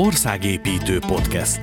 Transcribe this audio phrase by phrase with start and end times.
[0.00, 1.60] Országépítő Podcast.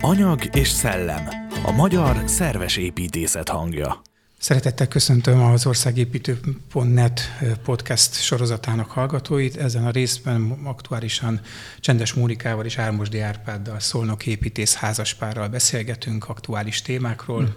[0.00, 1.28] Anyag és szellem.
[1.64, 4.02] A magyar szerves építészet hangja.
[4.38, 7.20] Szeretettel köszöntöm az Országépítő.net
[7.64, 9.56] podcast sorozatának hallgatóit.
[9.56, 11.40] Ezen a részben aktuálisan
[11.80, 17.44] Csendes Mónikával és Ármosdi Árpáddal Szolnok építész házaspárral beszélgetünk aktuális témákról.
[17.44, 17.56] Hmm.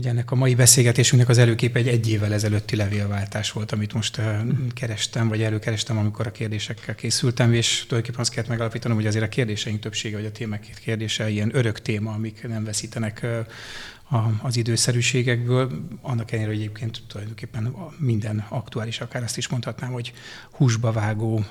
[0.00, 4.20] Ugye ennek a mai beszélgetésünknek az előkép egy egy évvel ezelőtti levélváltás volt, amit most
[4.74, 9.28] kerestem, vagy előkerestem, amikor a kérdésekkel készültem, és tulajdonképpen azt kellett megalapítanom, hogy azért a
[9.28, 13.26] kérdéseink többsége, vagy a témák kérdése ilyen örök téma, amik nem veszítenek
[14.42, 15.70] az időszerűségekből,
[16.02, 20.12] annak ellenére, hogy egyébként tulajdonképpen minden aktuális, akár azt is mondhatnám, hogy
[20.50, 21.44] húsba vágó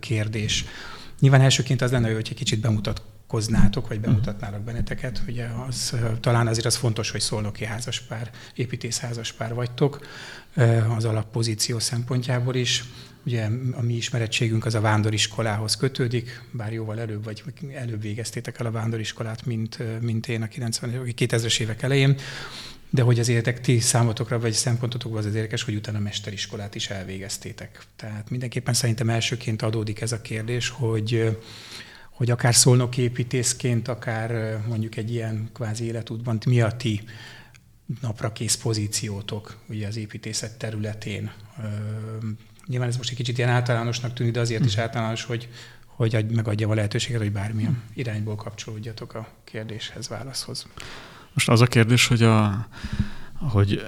[0.00, 0.64] kérdés.
[1.20, 5.22] Nyilván elsőként az lenne hogy egy kicsit bemutat koznátok, vagy bemutatnálak benneteket.
[5.28, 10.06] Ugye az, talán azért az fontos, hogy szolnoki házaspár, építész házaspár vagytok,
[10.96, 12.84] az alappozíció szempontjából is.
[13.24, 17.42] Ugye a mi ismerettségünk az a vándoriskolához kötődik, bár jóval előbb, vagy
[17.74, 22.16] előbb végeztétek el a vándoriskolát, mint, mint én a 90 2000-es évek elején.
[22.90, 26.90] De hogy az életek ti számotokra, vagy szempontotokban az az érdekes, hogy utána mesteriskolát is
[26.90, 27.82] elvégeztétek.
[27.96, 31.36] Tehát mindenképpen szerintem elsőként adódik ez a kérdés, hogy
[32.16, 37.02] hogy akár szolnok építészként, akár mondjuk egy ilyen kvázi életútban, mi a ti
[38.00, 41.32] napra kész pozíciótok ugye az építészet területén.
[42.66, 44.80] Nyilván ez most egy kicsit ilyen általánosnak tűnik, de azért is hm.
[44.80, 45.48] általános, hogy,
[45.86, 50.66] hogy megadja a lehetőséget, hogy bármilyen irányból kapcsolódjatok a kérdéshez, válaszhoz.
[51.32, 52.66] Most az a kérdés, hogy a,
[53.38, 53.82] hogy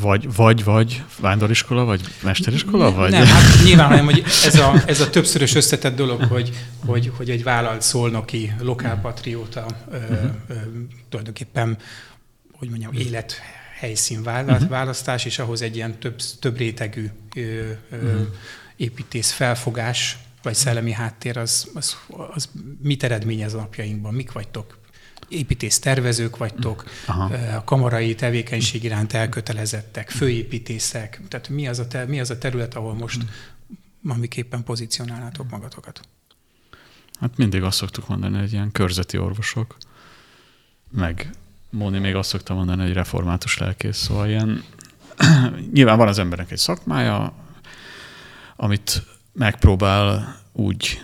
[0.00, 3.10] vagy, vagy, vagy vándoriskola, vagy mesteriskola, vagy?
[3.10, 6.52] Nem, hát nyilván, hanem, hogy ez a, ez a többszörös összetett dolog, hogy,
[6.86, 10.30] hogy, hogy egy vállalt szolnoki lokálpatrióta uh-huh.
[11.08, 11.78] tulajdonképpen,
[12.52, 13.40] hogy mondjam, élet
[13.78, 14.68] helyszín mhm.
[14.68, 18.26] választás, és ahhoz egy ilyen több, több rétegű ö, ö, uh-huh.
[18.76, 21.96] építész felfogás, vagy szellemi háttér, az, az,
[22.34, 22.48] az
[22.82, 24.14] mit eredményez a napjainkban?
[24.14, 24.78] Mik vagytok?
[25.28, 27.34] Építész tervezők vagytok, Aha.
[27.34, 32.74] a kamarai tevékenység iránt elkötelezettek, főépítészek, tehát mi az a, te, mi az a terület,
[32.74, 34.10] ahol most mm.
[34.10, 36.00] amiképpen pozícionálnátok magatokat?
[37.20, 39.76] Hát mindig azt szoktuk mondani, hogy ilyen körzeti orvosok,
[40.90, 41.30] meg
[41.70, 44.64] Móni még azt szokta mondani, hogy református lelkész, szóval ilyen,
[45.72, 47.32] nyilván van az embernek egy szakmája,
[48.56, 51.02] amit megpróbál úgy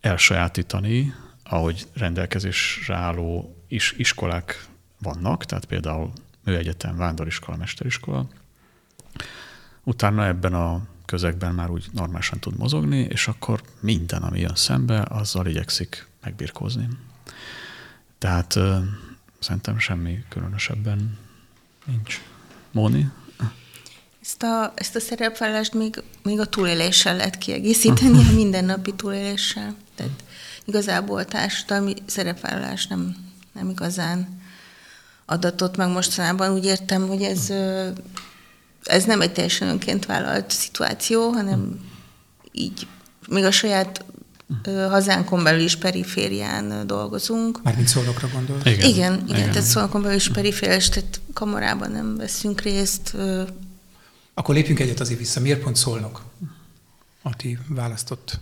[0.00, 1.14] elsajátítani,
[1.50, 4.66] ahogy rendelkezésre álló is, iskolák
[4.98, 6.12] vannak, tehát például
[6.44, 8.26] műegyetem, vándoriskola, mesteriskola.
[9.84, 15.06] Utána ebben a közegben már úgy normálisan tud mozogni, és akkor minden, ami jön szembe,
[15.08, 16.88] azzal igyekszik megbirkózni.
[18.18, 18.76] Tehát uh,
[19.38, 21.18] szerintem semmi különösebben
[21.86, 22.20] nincs.
[22.70, 23.10] Móni?
[24.22, 29.74] Ezt a, ezt a szerepvállást még, még a túléléssel lehet kiegészíteni, a mindennapi túléléssel.
[29.94, 30.24] Tehát
[30.64, 33.16] igazából társadalmi szerepvállalás nem,
[33.52, 34.40] nem igazán
[35.26, 36.52] adatot meg mostanában.
[36.52, 37.50] Úgy értem, hogy ez,
[38.84, 41.80] ez nem egy teljesen önként vállalt szituáció, hanem
[42.52, 42.86] így
[43.28, 44.04] még a saját
[44.88, 47.62] hazánkon belül is periférián dolgozunk.
[47.62, 48.64] Mármint szólokra gondolsz?
[48.64, 49.50] Igen, igen, igen, igen.
[49.50, 53.16] tehát szólokon belül is perifériás, tehát kamarában nem veszünk részt.
[54.34, 55.40] Akkor lépjünk egyet azért vissza.
[55.40, 56.22] Miért pont szólnok?
[57.22, 58.38] A ti választott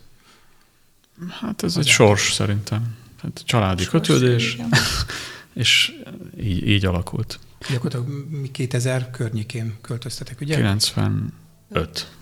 [1.41, 2.97] Hát ez egy sors szerintem.
[3.23, 4.69] Hát családi sors, kötődés, igen.
[5.55, 5.93] és
[6.41, 7.39] így, így alakult.
[7.71, 10.55] Gyakorlatilag 2000 környékén költöztetek, ugye?
[10.55, 11.33] 95.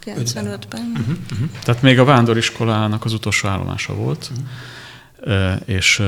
[0.05, 0.93] 95-ben.
[0.95, 1.49] Uh-huh, uh-huh.
[1.63, 4.31] Tehát még a vándoriskolának az utolsó állomása volt,
[5.25, 5.61] uh-huh.
[5.65, 6.03] és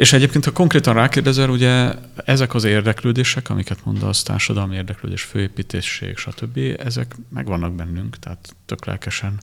[0.00, 1.92] és egyébként, ha konkrétan rákérdezel, ugye
[2.24, 9.40] ezek az érdeklődések, amiket mondasz, társadalmi érdeklődés, főépítésség, stb., ezek megvannak bennünk, tehát tök lelkesen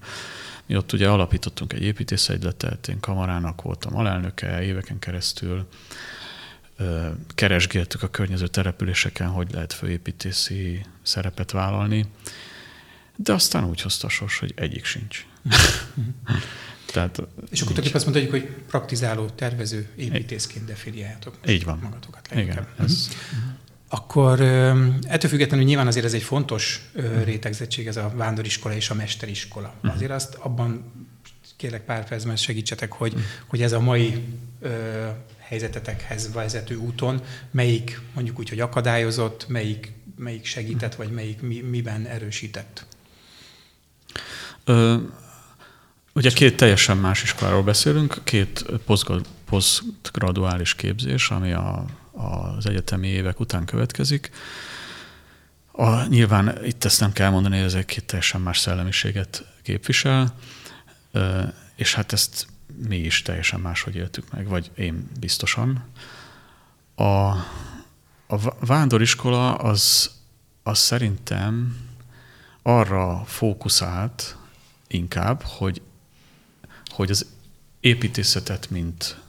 [0.67, 5.67] mi ott ugye alapítottunk egy építészegyletet, én kamarának voltam alelnöke éveken keresztül,
[7.35, 12.05] keresgéltük a környező településeken, hogy lehet főépítészi szerepet vállalni,
[13.15, 15.25] de aztán úgy hozta a sors, hogy egyik sincs.
[16.93, 17.17] Tehát,
[17.49, 21.79] és akkor tulajdonképpen azt mondhatjuk, hogy praktizáló, tervező építészként definiáljátok Így van.
[21.83, 22.29] magatokat.
[22.35, 22.67] Igen.
[22.77, 23.55] Ez, uh-huh
[23.89, 24.41] akkor
[25.01, 26.89] ettől függetlenül nyilván azért ez egy fontos
[27.23, 29.73] rétegzettség, ez a vándoriskola és a mesteriskola.
[29.75, 29.93] Uh-huh.
[29.93, 30.91] Azért azt abban
[31.57, 33.27] kérlek pár percben segítsetek, hogy, uh-huh.
[33.47, 34.23] hogy ez a mai
[34.61, 34.69] ö,
[35.37, 42.05] helyzetetekhez vezető úton melyik mondjuk úgy, hogy akadályozott, melyik, melyik segített, vagy melyik mi, miben
[42.05, 42.85] erősített?
[44.63, 44.95] Ö,
[46.13, 48.65] ugye két teljesen más iskoláról beszélünk, két
[49.45, 51.85] posztgraduális képzés, ami a
[52.17, 54.31] az egyetemi évek után következik.
[55.71, 60.33] A, nyilván itt ezt nem kell mondani, hogy ez egy két teljesen más szellemiséget képvisel,
[61.75, 62.47] és hát ezt
[62.87, 65.83] mi is teljesen máshogy éltük meg, vagy én biztosan.
[66.95, 67.03] A,
[68.27, 70.11] a vándoriskola az,
[70.63, 71.77] az szerintem
[72.61, 74.37] arra fókuszált
[74.87, 75.81] inkább, hogy,
[76.85, 77.25] hogy az
[77.79, 79.21] építészetet, mint,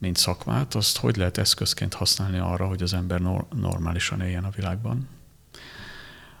[0.00, 3.20] mint szakmát, azt hogy lehet eszközként használni arra, hogy az ember
[3.54, 5.08] normálisan éljen a világban.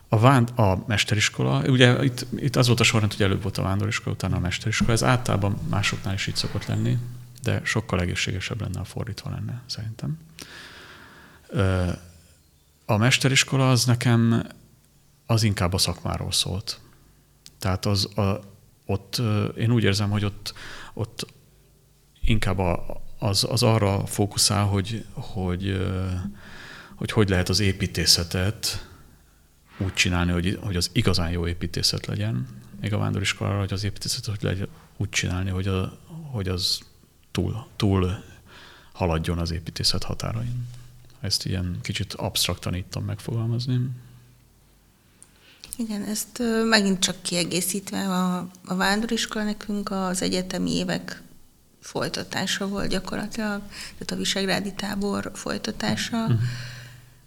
[0.08, 3.62] A, vánd, a mesteriskola, ugye itt, itt az volt a sorrend, hogy előbb volt a
[3.62, 6.98] vándoriskola, utána a mesteriskola, ez általában másoknál is így szokott lenni,
[7.42, 10.18] de sokkal egészségesebb lenne, ha fordítva lenne, szerintem.
[12.84, 14.46] A mesteriskola az nekem
[15.26, 16.80] az inkább a szakmáról szólt.
[17.58, 18.40] Tehát az, a,
[18.86, 19.22] ott
[19.56, 20.54] én úgy érzem, hogy ott,
[20.94, 21.26] ott
[22.20, 25.86] inkább a, az, az arra fókuszál, hogy, hogy,
[26.94, 28.88] hogy hogy lehet az építészetet
[29.78, 32.46] úgy csinálni, hogy, hogy az igazán jó építészet legyen.
[32.80, 35.98] Még a vándoriskolára, hogy az építészetet hogy legyen úgy csinálni, hogy, a,
[36.30, 36.80] hogy az
[37.30, 38.24] túl, túl
[38.92, 40.66] haladjon az építészet határain.
[41.20, 43.80] Ezt ilyen kicsit absztraktan ittam megfogalmazni.
[45.76, 51.22] Igen, ezt megint csak kiegészítve a, a vándoriskola nekünk az egyetemi évek
[51.80, 56.22] folytatása volt gyakorlatilag, tehát a Visegrádi tábor folytatása.
[56.22, 56.38] Uh-huh.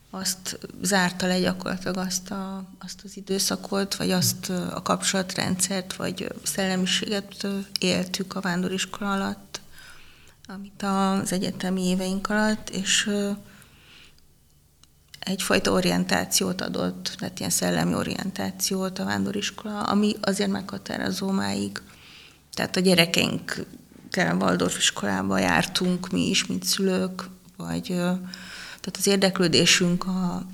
[0.09, 7.47] Azt zárta le gyakorlatilag azt, a, azt az időszakot, vagy azt a kapcsolatrendszert, vagy szellemiséget
[7.79, 9.61] éltük a vándoriskola alatt,
[10.47, 13.09] amit az egyetemi éveink alatt, és
[15.19, 21.81] egyfajta orientációt adott, tehát ilyen szellemi orientációt a vándoriskola, ami azért meghatározó máig.
[22.53, 23.65] Tehát a gyerekeink
[24.17, 27.23] Waldorf iskolába jártunk mi is, mint szülők,
[27.57, 27.83] vagy
[28.83, 30.45] tehát az érdeklődésünk a,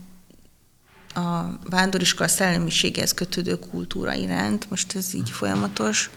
[1.20, 6.10] a vándoriskola szellemiséghez kötődő kultúra iránt, most ez így folyamatos,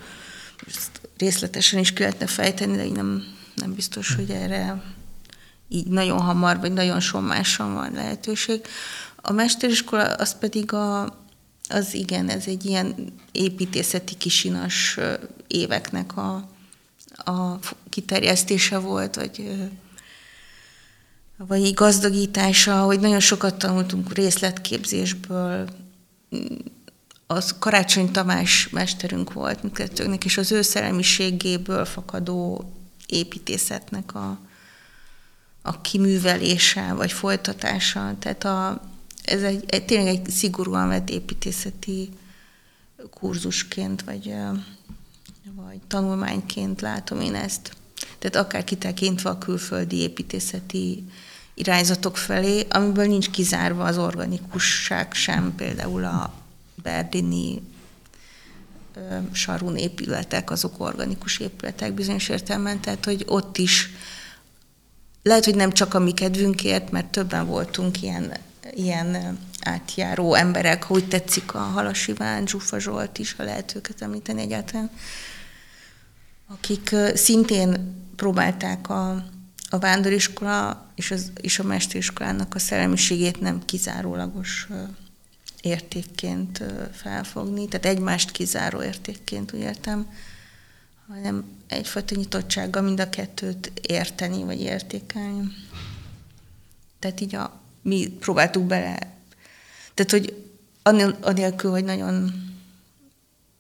[0.66, 3.24] ezt részletesen is ki lehetne fejteni, de így nem,
[3.54, 4.82] nem biztos, hogy erre
[5.68, 8.60] így nagyon hamar, vagy nagyon sommásan van lehetőség.
[9.16, 11.18] A mesteriskola az pedig a,
[11.68, 14.98] az igen, ez egy ilyen építészeti kisinas
[15.46, 16.48] éveknek a,
[17.16, 19.68] a kiterjesztése volt, vagy,
[21.36, 25.68] vagy gazdagítása, hogy nagyon sokat tanultunk részletképzésből.
[27.26, 32.72] Az Karácsony Tamás mesterünk volt mindkettőnknek, és az ő szellemiségéből fakadó
[33.06, 34.38] építészetnek a,
[35.62, 38.14] a kiművelése, vagy folytatása.
[38.18, 38.80] Tehát a,
[39.22, 42.08] ez egy, egy, tényleg egy szigorúan vett építészeti
[43.10, 44.34] kurzusként, vagy,
[45.54, 47.76] vagy tanulmányként látom én ezt.
[48.19, 51.04] Tehát akár kitekintve a külföldi építészeti
[51.54, 56.34] irányzatok felé, amiből nincs kizárva az organikusság sem, például a
[56.82, 57.62] Berdini
[59.32, 63.88] sarun épületek, azok organikus épületek bizonyos értelemben, tehát hogy ott is
[65.22, 68.37] lehet, hogy nem csak a mi kedvünkért, mert többen voltunk ilyen,
[68.70, 74.40] ilyen átjáró emberek, hogy tetszik a Halas Iván, Zsufa Zsolt is, ha lehet őket említeni
[74.40, 74.90] egyáltalán,
[76.52, 79.10] akik szintén próbálták a,
[79.69, 84.69] a vándoriskola és, az, és a mesteriskolának a szellemiségét nem kizárólagos
[85.60, 86.62] értékként
[86.93, 90.06] felfogni, tehát egymást kizáró értékként, úgy értem,
[91.08, 95.43] hanem egyfajta nyitottsággal mind a kettőt érteni, vagy értékelni.
[96.98, 98.98] Tehát így a, mi próbáltuk bele,
[99.94, 100.46] tehát hogy
[101.20, 102.32] anélkül, hogy nagyon,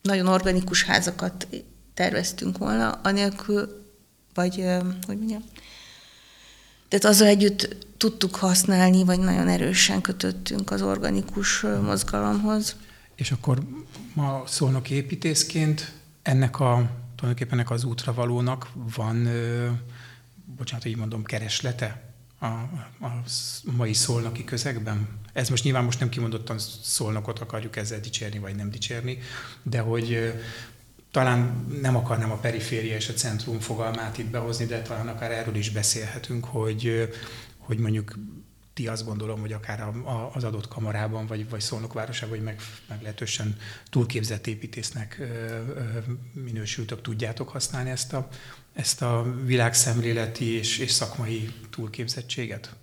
[0.02, 1.46] nagyon organikus házakat
[1.94, 3.86] terveztünk volna, anélkül,
[4.34, 4.54] vagy
[5.06, 5.44] hogy mondjam,
[6.88, 12.76] tehát azzal együtt tudtuk használni, vagy nagyon erősen kötöttünk az organikus mozgalomhoz.
[13.14, 13.62] És akkor
[14.14, 19.28] ma szólnak építészként ennek a tulajdonképpen ennek az útravalónak van,
[20.56, 22.02] bocsánat, így mondom, kereslete
[22.38, 22.46] a,
[23.06, 23.22] a
[23.76, 25.08] mai szolnoki közegben?
[25.32, 29.18] Ez most nyilván most nem kimondottan szolnokot akarjuk ezzel dicsérni, vagy nem dicsérni,
[29.62, 30.34] de hogy
[31.12, 35.54] talán nem akarnám a periféria és a centrum fogalmát itt behozni, de talán akár erről
[35.54, 37.08] is beszélhetünk, hogy,
[37.58, 38.18] hogy mondjuk
[38.74, 42.44] ti azt gondolom, hogy akár a, a, az adott kamarában, vagy, vagy Szolnok városában, vagy
[42.44, 43.56] meg, meglehetősen
[43.90, 45.98] túlképzett építésznek ö, ö,
[46.32, 48.28] minősültök, tudjátok használni ezt a,
[48.74, 52.74] ezt a világszemléleti és, és szakmai túlképzettséget?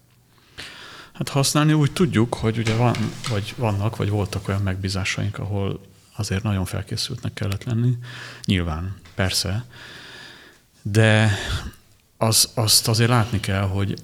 [1.14, 2.96] Hát használni úgy tudjuk, hogy ugye van,
[3.30, 5.82] vagy vannak, vagy voltak olyan megbízásaink, ahol
[6.20, 7.98] azért nagyon felkészültnek kellett lenni.
[8.46, 9.66] Nyilván, persze.
[10.82, 11.32] De
[12.18, 14.02] az, azt azért látni kell, hogy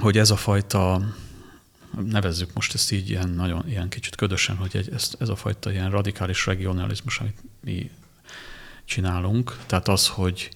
[0.00, 1.02] hogy ez a fajta,
[2.04, 5.72] nevezzük most ezt így ilyen nagyon ilyen kicsit ködösen, hogy egy, ez, ez a fajta
[5.72, 7.90] ilyen radikális regionalizmus, amit mi
[8.84, 10.50] csinálunk, tehát az, hogy,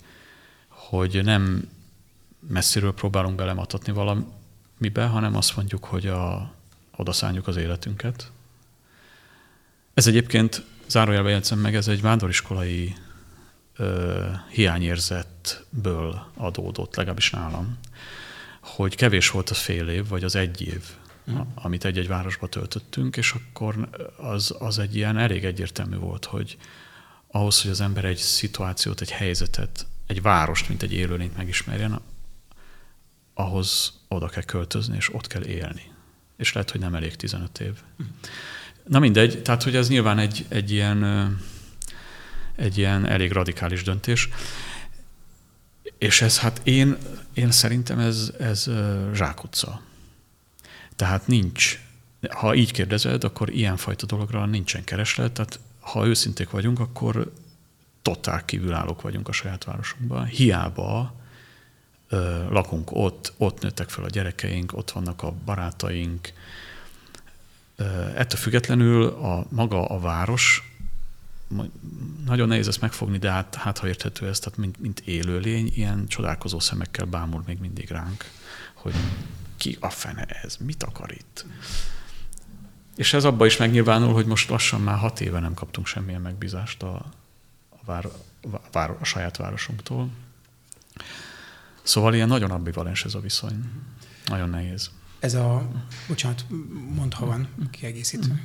[0.68, 1.68] hogy nem
[2.48, 6.54] messziről próbálunk belematatni valamibe, hanem azt mondjuk, hogy a,
[6.96, 8.30] odaszálljuk az életünket.
[9.94, 12.94] Ez egyébként, zárójelben jegyzem meg, ez egy vándoriskolai
[13.76, 17.78] ö, hiányérzetből adódott, legalábbis nálam,
[18.60, 20.82] hogy kevés volt az fél év, vagy az egy év,
[21.30, 21.40] mm.
[21.54, 26.56] amit egy-egy városba töltöttünk, és akkor az, az egy ilyen elég egyértelmű volt, hogy
[27.26, 32.00] ahhoz, hogy az ember egy szituációt, egy helyzetet, egy várost, mint egy élőlényt megismerjen,
[33.34, 35.92] ahhoz oda kell költözni, és ott kell élni.
[36.36, 37.72] És lehet, hogy nem elég 15 év.
[38.84, 41.04] Na mindegy, tehát hogy ez nyilván egy, egy, ilyen,
[42.56, 44.28] egy ilyen elég radikális döntés.
[45.98, 46.96] És ez hát én,
[47.34, 48.70] én szerintem ez, ez
[49.14, 49.80] zsákutca.
[50.96, 51.80] Tehát nincs,
[52.30, 57.32] ha így kérdezed, akkor ilyenfajta dologra nincsen kereslet, tehát ha őszinték vagyunk, akkor
[58.02, 60.24] totál kívülállók vagyunk a saját városunkban.
[60.24, 61.14] Hiába
[62.08, 66.32] ö, lakunk ott, ott nőttek fel a gyerekeink, ott vannak a barátaink.
[68.14, 70.74] Ettől függetlenül a maga a város,
[72.24, 76.06] nagyon nehéz ezt megfogni, de hát, hát ha érthető ez, tehát mint, mint élőlény, ilyen
[76.06, 78.24] csodálkozó szemekkel bámul még mindig ránk,
[78.74, 78.94] hogy
[79.56, 81.46] ki a fene ez, mit akar itt?
[82.96, 86.82] És ez abba is megnyilvánul, hogy most lassan már hat éve nem kaptunk semmilyen megbízást
[86.82, 86.94] a,
[87.68, 88.10] a, vár, a,
[88.72, 90.08] vár, a saját városunktól.
[91.82, 93.64] Szóval ilyen nagyon ambivalens ez a viszony.
[94.26, 94.90] Nagyon nehéz.
[95.24, 95.68] Ez a,
[96.08, 96.44] bocsánat,
[96.94, 98.42] mond, ha van kiegészítő.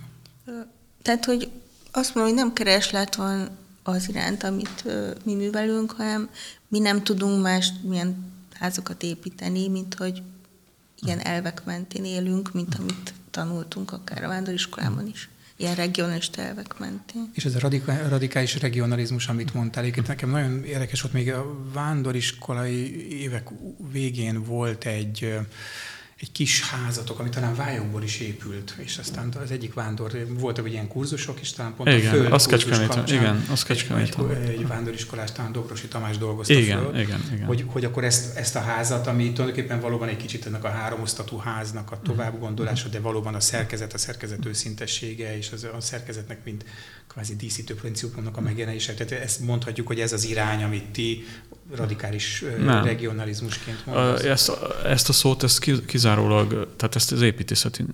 [1.02, 1.52] Tehát, hogy
[1.92, 3.50] azt mondom, hogy nem kereslet van
[3.84, 4.84] az iránt, amit
[5.26, 6.30] mi művelünk, hanem
[6.68, 10.22] mi nem tudunk más milyen házakat építeni, mint hogy
[11.02, 17.30] ilyen elvek mentén élünk, mint amit tanultunk akár a vándoriskolában is ilyen regionális elvek mentén.
[17.34, 17.70] És ez a
[18.10, 23.48] radikális regionalizmus, amit mondtál, egyébként nekem nagyon érdekes volt, még a vándoriskolai évek
[23.92, 25.38] végén volt egy
[26.22, 30.88] egy kis házatok, ami talán vályokból is épült, és aztán az egyik vándor, voltak ilyen
[30.88, 35.32] kurzusok, és talán pont igen, a föld az kapcsán, igen, az egy, egy, egy vándoriskolás,
[35.32, 37.46] talán Dobrosi Tamás dolgozta igen, föl, igen, igen.
[37.46, 41.38] Hogy, hogy akkor ezt, ezt a házat, ami tulajdonképpen valóban egy kicsit ennek a háromosztatú
[41.38, 46.44] háznak a tovább gondolása, de valóban a szerkezet, a szerkezet őszintessége, és az, a szerkezetnek,
[46.44, 46.66] mint
[47.08, 48.94] kvázi díszítő principumnak a megjelenése.
[48.94, 51.26] Tehát ezt mondhatjuk, hogy ez az irány, amit ti
[51.76, 52.84] radikális Nem.
[52.84, 54.24] regionalizmusként mondasz.
[54.24, 54.52] Ezt,
[54.86, 57.86] ezt a szót ezt kizárólag, tehát ezt az építészeti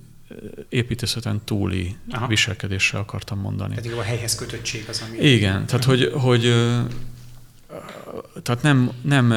[0.69, 2.27] építészeten túli Aha.
[2.27, 3.75] viselkedéssel akartam mondani.
[3.75, 5.17] Tehát a helyhez kötöttség az, ami...
[5.29, 6.41] Igen, tehát hogy, hogy
[8.43, 9.33] tehát nem, nem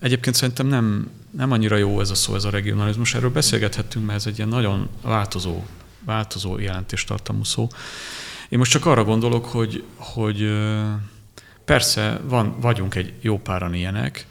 [0.00, 3.14] egyébként szerintem nem, nem annyira jó ez a szó, ez a regionalizmus.
[3.14, 5.62] Erről beszélgethettünk, mert ez egy ilyen nagyon változó,
[6.04, 7.68] változó jelentéstartamú szó.
[8.48, 10.52] Én most csak arra gondolok, hogy, hogy
[11.64, 14.26] persze van, vagyunk egy jó páran ilyenek,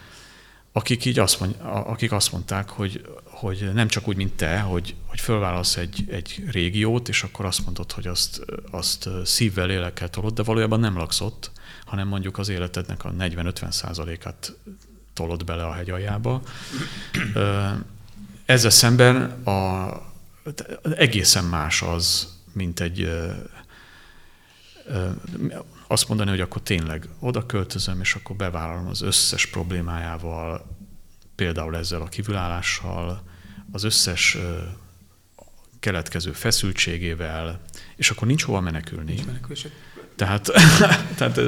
[0.72, 4.96] akik így azt, mond, akik azt mondták, hogy, hogy nem csak úgy, mint te, hogy,
[5.06, 10.34] hogy fölválasz egy, egy régiót, és akkor azt mondod, hogy azt, azt szívvel, lélekkel tolod,
[10.34, 11.52] de valójában nem laksz ott,
[11.86, 14.54] hanem mondjuk az életednek a 40-50 százalékát
[15.14, 16.42] tolod bele a hegy aljába.
[18.46, 19.92] Ezzel szemben a,
[20.96, 23.10] egészen más az, mint egy
[25.94, 30.78] azt mondani, hogy akkor tényleg oda költözöm, és akkor bevállalom az összes problémájával,
[31.36, 33.24] például ezzel a kívülállással,
[33.72, 34.38] az összes
[35.80, 37.62] keletkező feszültségével,
[37.96, 39.14] és akkor nincs hova menekülni.
[39.14, 39.68] Nincs menekülés.
[40.16, 40.52] Tehát,
[41.18, 41.40] tehát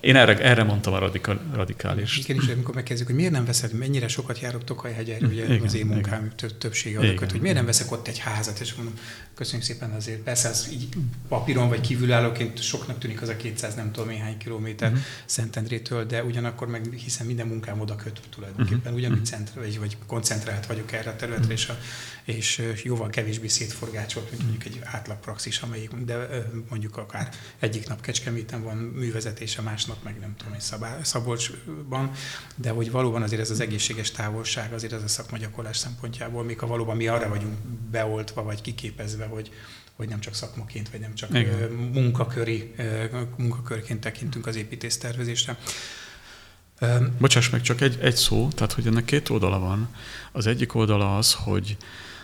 [0.00, 2.18] én erre, erre mondtam a radikál, radikális.
[2.18, 5.74] Igen, és amikor megkezdjük, hogy miért nem veszed, mennyire sokat járok Tokajhegyre, ugye igen, az
[5.74, 8.94] én munkám több, többsége adatot, hogy miért nem veszek ott egy házat, és mondom,
[9.34, 10.20] köszönjük szépen azért.
[10.20, 10.88] Persze az így
[11.28, 15.04] papíron vagy kívülállóként soknak tűnik az a 200 nem tudom néhány kilométer uh-huh.
[15.24, 18.96] Szentendrétől, de ugyanakkor meg hiszen minden munkám oda köt tulajdonképpen, uh-huh.
[18.96, 19.38] ugyanúgy uh-huh.
[19.38, 21.58] centra, vagy, vagy koncentrált vagyok erre a területre, uh-huh.
[21.58, 21.78] és, a,
[22.24, 26.28] és jóval kevésbé szétforgácsolt, mint mondjuk egy átlag praxis, amelyik, de
[26.68, 30.62] mondjuk akár egyik nap Kecskeméten van művezetése, másnap meg nem tudom, egy
[31.02, 32.10] Szabolcsban,
[32.56, 36.66] de hogy valóban azért ez az egészséges távolság azért ez a szakmagyakorlás szempontjából, még ha
[36.66, 37.54] valóban mi arra vagyunk
[37.90, 39.50] beoltva vagy kiképezve, hogy,
[39.96, 41.70] hogy nem csak szakmaként, vagy nem csak Igen.
[41.72, 42.74] munkaköri,
[43.36, 45.58] munkakörként tekintünk az építésztervezésre.
[47.18, 49.88] Bocsáss meg, csak egy, egy szó, tehát hogy ennek két oldala van.
[50.32, 51.76] Az egyik oldala az, hogy,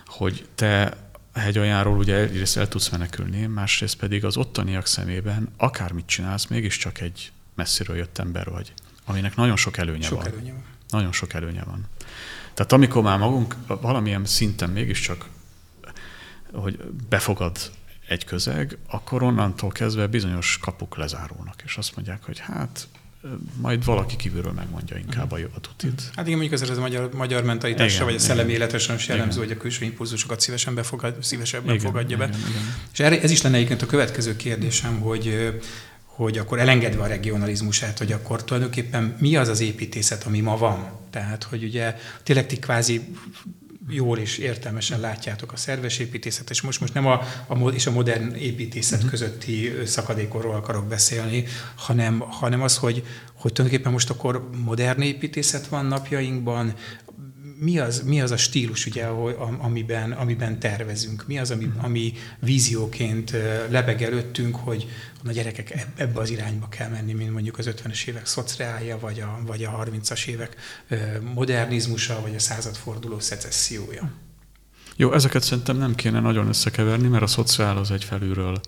[0.07, 0.97] hogy te
[1.33, 7.33] hegyaljáról ugye egyrészt el tudsz menekülni, másrészt pedig az ottaniak szemében akármit csinálsz, mégiscsak egy
[7.55, 8.73] messziről jött ember vagy,
[9.05, 10.27] aminek nagyon sok előnye sok van.
[10.27, 10.65] Előnye van.
[10.89, 11.87] Nagyon sok előnye van.
[12.55, 15.27] Tehát amikor már magunk valamilyen szinten mégiscsak,
[16.53, 16.79] hogy
[17.09, 17.59] befogad
[18.09, 22.89] egy közeg, akkor onnantól kezdve bizonyos kapuk lezárulnak, és azt mondják, hogy hát
[23.61, 26.11] majd valaki kívülről megmondja inkább a, a tutit.
[26.15, 29.57] Hát igen, mondjuk ez a magyar, magyar mentalitásra, vagy a szellemi életesen jellemző, hogy a
[29.57, 32.25] külső impulzusokat szívesen befogad, szívesebben igen, fogadja be.
[32.25, 32.63] Igen, igen.
[32.93, 35.53] És erre, ez is lenne egyébként a következő kérdésem, hogy
[36.05, 40.91] hogy akkor elengedve a regionalizmusát, hogy akkor tulajdonképpen mi az az építészet, ami ma van.
[41.11, 43.15] Tehát, hogy ugye tényleg ti kvázi
[43.91, 47.91] jól és értelmesen látjátok a szerves építészet, és most, most nem a, a, és a
[47.91, 49.11] modern építészet uh-huh.
[49.11, 51.45] közötti szakadékorról akarok beszélni,
[51.75, 53.05] hanem, hanem az, hogy,
[53.35, 56.75] hogy tulajdonképpen most akkor modern építészet van napjainkban,
[57.61, 59.07] mi az, mi az a stílus, ugye,
[59.59, 61.27] amiben, amiben tervezünk?
[61.27, 61.85] Mi az, ami, mhm.
[61.85, 63.31] ami vízióként
[63.71, 64.89] lebeg előttünk, hogy
[65.27, 69.41] a gyerekek ebbe az irányba kell menni, mint mondjuk az 50-es évek szociálja, vagy a,
[69.47, 70.57] vagy a 30-as évek
[71.35, 74.11] modernizmusa, vagy a századforduló szecessziója?
[74.97, 78.61] Jó, ezeket szerintem nem kéne nagyon összekeverni, mert a szociál az egy felülről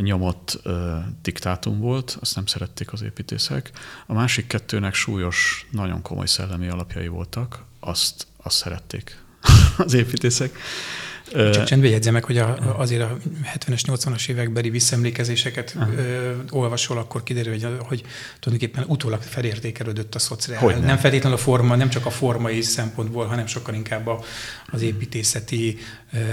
[0.00, 3.70] nyomott ö, diktátum volt, azt nem szerették az építészek.
[4.06, 9.22] A másik kettőnek súlyos, nagyon komoly szellemi alapjai voltak, azt, azt szerették
[9.76, 10.58] az építészek.
[11.32, 13.16] Csak csendbe jegyzem meg, hogy a, azért a
[13.58, 18.04] 70-es, 80-as évekbeli visszaemlékezéseket ö, olvasol, akkor kiderül, hogy, hogy
[18.40, 20.66] tulajdonképpen utólag felértékelődött a szociál.
[20.66, 20.80] Nem.
[20.80, 24.20] nem feltétlenül a forma, nem csak a formai szempontból, hanem sokkal inkább a,
[24.72, 25.78] az építészeti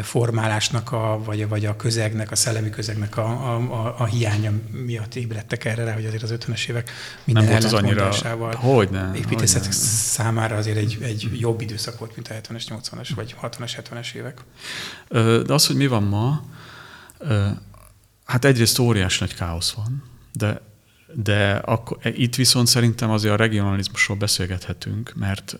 [0.01, 4.51] formálásnak, a, vagy, vagy a közegnek, a szellemi közegnek a, a, a hiánya
[4.85, 6.91] miatt ébredtek erre rá, hogy azért az 50-es évek
[7.23, 8.11] minden nem volt az annyira,
[8.55, 13.09] hogy ne, építészet hogy számára azért egy, egy jobb időszak volt, mint a 70-es, 80-as
[13.15, 14.37] vagy 60-as, 70-es évek.
[15.09, 16.43] De az, hogy mi van ma,
[18.25, 20.03] hát egyrészt óriás nagy káosz van,
[20.33, 20.61] de,
[21.13, 25.59] de akkor, itt viszont szerintem azért a regionalizmusról beszélgethetünk, mert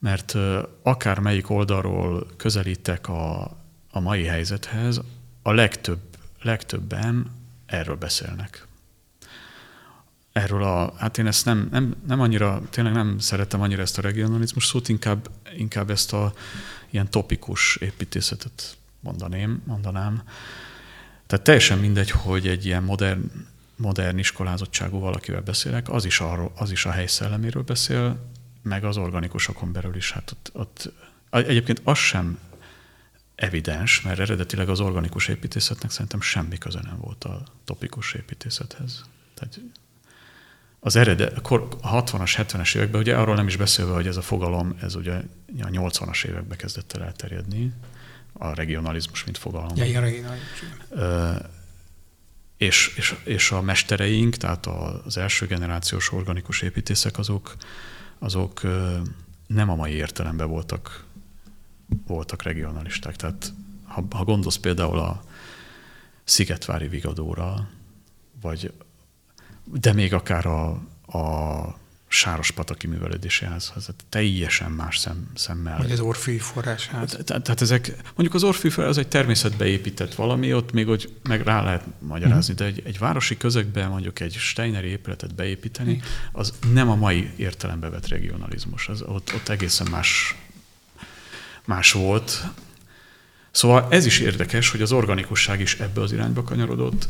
[0.00, 0.36] mert
[0.82, 3.42] akár melyik oldalról közelítek a,
[3.90, 5.00] a mai helyzethez,
[5.42, 6.00] a legtöbb,
[6.42, 7.30] legtöbben
[7.66, 8.66] erről beszélnek.
[10.32, 14.02] Erről a, hát én ezt nem, nem, nem annyira, tényleg nem szeretem annyira ezt a
[14.02, 16.32] regionalizmus szót, inkább, inkább ezt a
[16.90, 20.22] ilyen topikus építészetet mondaném, mondanám.
[21.26, 23.30] Tehát teljesen mindegy, hogy egy ilyen modern,
[23.76, 28.30] modern iskolázottságú valakivel beszélek, az is, arról, az is a helyszelleméről beszél,
[28.62, 30.12] meg az organikusokon belül is.
[30.12, 30.92] Hát ott, ott,
[31.30, 32.38] egyébként az sem
[33.34, 39.04] evidens, mert eredetileg az organikus építészetnek szerintem semmi köze nem volt a topikus építészethez.
[39.34, 39.60] Tehát
[40.80, 41.42] az eredet, a
[42.02, 45.14] 60-as, 70-es években, ugye arról nem is beszélve, hogy ez a fogalom, ez ugye
[45.60, 47.72] a 80-as években kezdett el elterjedni,
[48.32, 49.70] a regionalizmus, mint fogalom.
[49.74, 50.60] Ja, igen, regionalizmus.
[52.56, 57.56] És, és, és a mestereink, tehát az első generációs organikus építészek, azok,
[58.18, 58.60] azok
[59.46, 61.04] nem a mai értelemben voltak,
[62.06, 63.16] voltak regionalisták.
[63.16, 63.52] Tehát
[63.84, 65.22] ha, ha gondolsz például a
[66.24, 67.68] Szigetvári Vigadóra,
[68.40, 68.72] vagy
[69.72, 70.68] de még akár a,
[71.18, 71.78] a
[72.12, 75.78] Sárospataki művelődési házhoz, tehát teljesen más szem, szemmel.
[75.78, 77.10] Vagy az Orfű forrásház.
[77.24, 81.42] Tehát, tehát ezek, mondjuk az Orfű az egy természetbe épített valami, ott még hogy meg
[81.42, 82.68] rá lehet magyarázni, uh-huh.
[82.68, 86.02] de egy, egy városi közegben mondjuk egy Steineri épületet beépíteni,
[86.32, 90.36] az nem a mai értelembe vett regionalizmus, az, ott, ott egészen más,
[91.64, 92.44] más volt.
[93.50, 97.08] Szóval ez is érdekes, hogy az organikusság is ebbe az irányba kanyarodott,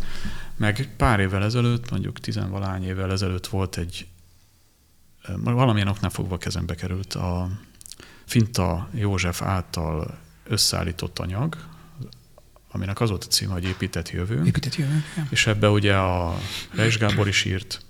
[0.61, 4.07] meg pár évvel ezelőtt, mondjuk tizenvalány évvel ezelőtt volt egy,
[5.37, 7.49] valamilyen oknál fogva kezembe került a
[8.25, 11.57] Finta József által összeállított anyag,
[12.70, 14.46] aminek az volt a címe, hogy Épített jövőnk.
[14.46, 15.27] Épített jövőnk, ja.
[15.31, 16.38] És ebbe ugye a
[16.75, 17.85] Reis Gábor is írt,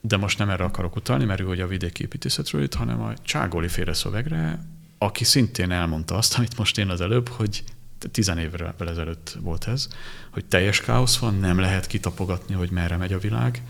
[0.00, 3.14] de most nem erre akarok utalni, mert ő ugye a vidéki építészetről írt, hanem a
[3.22, 4.66] Cságoli féle szövegre,
[4.98, 7.64] aki szintén elmondta azt, amit most én az előbb, hogy
[8.10, 9.88] tizen évvel ezelőtt volt ez,
[10.30, 13.62] hogy teljes káosz van, nem lehet kitapogatni, hogy merre megy a világ,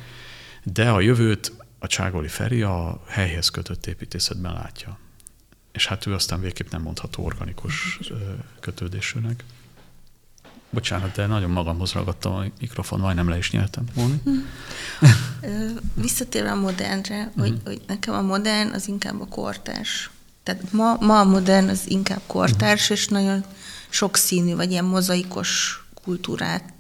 [0.63, 4.99] de a jövőt a Cságoli Feri a helyhez kötött építészetben látja.
[5.73, 8.01] És hát ő aztán végképp nem mondható organikus
[8.61, 9.45] kötődésűnek.
[10.71, 13.85] Bocsánat, de nagyon magamhoz ragadtam a mikrofon, majdnem le is nyeltem.
[13.95, 14.23] Móni?
[15.95, 17.41] Visszatérve a modernre, mm.
[17.41, 20.11] hogy, hogy nekem a modern az inkább a kortárs.
[20.43, 22.95] Tehát ma, ma a modern az inkább kortárs, mm.
[22.95, 23.45] és nagyon
[23.91, 26.73] sokszínű, vagy ilyen mozaikos kultúrát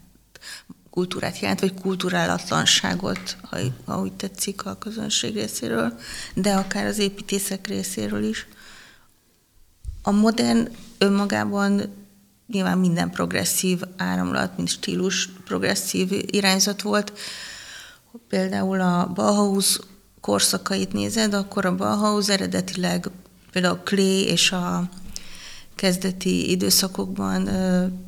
[0.91, 5.99] kultúrát jelent, vagy kulturálatlanságot, ha, ha úgy tetszik a közönség részéről,
[6.35, 8.47] de akár az építészek részéről is.
[10.03, 10.69] A modern
[10.99, 11.83] önmagában
[12.47, 17.13] nyilván minden progresszív áramlat, mint stílus progresszív irányzat volt.
[18.29, 19.79] Például a Bauhaus
[20.21, 23.11] korszakait nézed, akkor a Bauhaus eredetileg
[23.53, 24.89] például a Klee és a
[25.81, 27.45] kezdeti időszakokban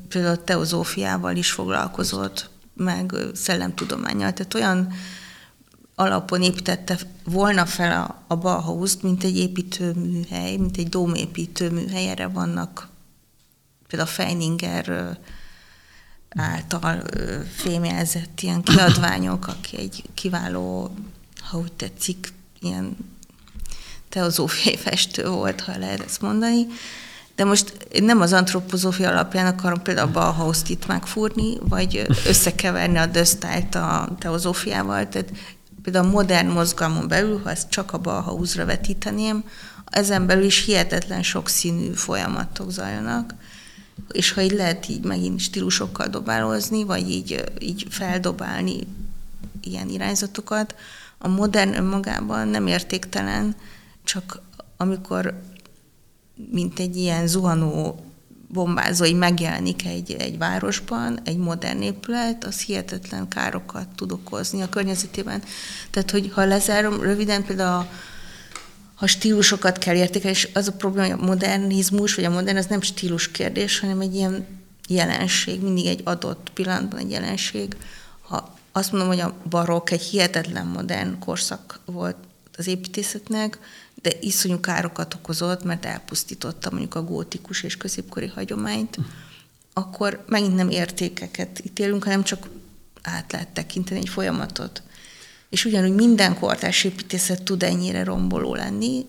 [0.09, 4.33] például a teozófiával is foglalkozott, meg szellemtudományjal.
[4.33, 4.93] Tehát olyan
[5.95, 12.89] alapon építette volna fel a, a Bauhaus-t, mint egy építőműhely, mint egy dómépítőműhely, erre vannak
[13.89, 15.19] például a Feininger
[16.29, 17.03] által
[17.57, 20.95] fémjelzett ilyen kiadványok, aki egy kiváló,
[21.41, 22.97] ha úgy tetszik, ilyen
[24.09, 26.67] teozófiai festő volt, ha lehet ezt mondani.
[27.37, 32.99] De most én nem az antropozófia alapján akarom például a Bauhaus-t itt megfúrni, vagy összekeverni
[32.99, 35.09] a dösztájt a teozófiával.
[35.09, 35.33] Tehát
[35.83, 39.45] például a modern mozgalmon belül, ha ezt csak a Bauhausra vetíteném,
[39.91, 43.35] ezen belül is hihetetlen sokszínű folyamatok zajlanak,
[44.13, 48.79] és ha így lehet így megint stílusokkal dobálózni, vagy így, így feldobálni
[49.63, 50.75] ilyen irányzatokat,
[51.19, 53.57] a modern önmagában nem értéktelen,
[54.05, 54.41] csak
[54.77, 55.41] amikor
[56.35, 58.01] mint egy ilyen zuhanó
[58.53, 64.69] bombázó, hogy megjelenik egy, egy városban, egy modern épület, az hihetetlen károkat tud okozni a
[64.69, 65.43] környezetében.
[65.91, 67.89] Tehát, hogy ha lezárom röviden, például a,
[68.95, 72.67] ha stílusokat kell értékelni, és az a probléma, hogy a modernizmus, vagy a modern, az
[72.67, 74.47] nem stílus kérdés, hanem egy ilyen
[74.89, 77.77] jelenség, mindig egy adott pillanatban egy jelenség.
[78.21, 82.17] Ha azt mondom, hogy a barokk egy hihetetlen modern korszak volt
[82.57, 83.59] az építészetnek,
[84.03, 88.99] de iszonyú károkat okozott, mert elpusztította mondjuk a gótikus és középkori hagyományt,
[89.73, 92.49] akkor megint nem értékeket ítélünk, hanem csak
[93.03, 94.83] át lehet tekinteni egy folyamatot.
[95.49, 99.07] És ugyanúgy minden kortárs építészet tud ennyire romboló lenni,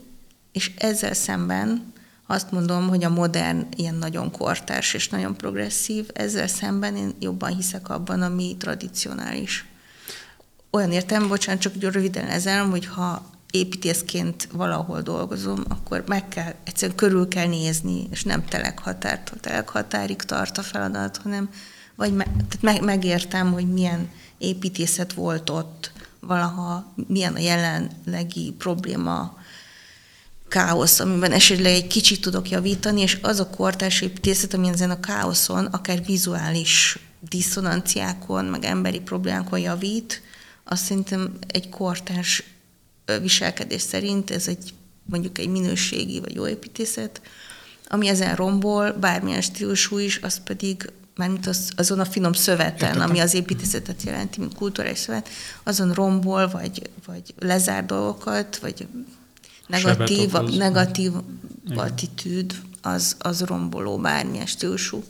[0.52, 1.94] és ezzel szemben
[2.28, 7.56] azt mondom, hogy a modern ilyen nagyon kortárs és nagyon progresszív, ezzel szemben én jobban
[7.56, 9.66] hiszek abban, ami tradicionális.
[10.70, 16.98] Olyan értem, bocsánat, csak röviden ezen, hogy ha építészként valahol dolgozom, akkor meg kell, egyszerűen
[16.98, 21.50] körül kell nézni, és nem telekhatártól telekhatárig tart a feladat, hanem
[21.96, 29.38] vagy me, tehát meg, megértem, hogy milyen építészet volt ott, valaha milyen a jelenlegi probléma,
[30.48, 35.00] káosz, amiben esetleg egy kicsit tudok javítani, és az a kortárs építészet, ami ezen a
[35.00, 40.22] káoszon, akár vizuális diszonanciákon, meg emberi problémákon javít,
[40.63, 42.44] azt szerintem egy kortárs
[43.22, 44.74] viselkedés szerint ez egy
[45.06, 47.22] mondjuk egy minőségi vagy jó építészet,
[47.88, 53.10] ami ezen rombol, bármilyen stílusú is, az pedig mármint az, azon a finom szöveten, Értettem.
[53.10, 55.30] ami az építészetet jelenti, mint kulturális szövet,
[55.63, 58.88] azon rombol, vagy, vagy lezár dolgokat, vagy
[59.68, 61.12] negatív, negatív
[61.76, 65.04] attitűd, az, az romboló bármilyen stílusú.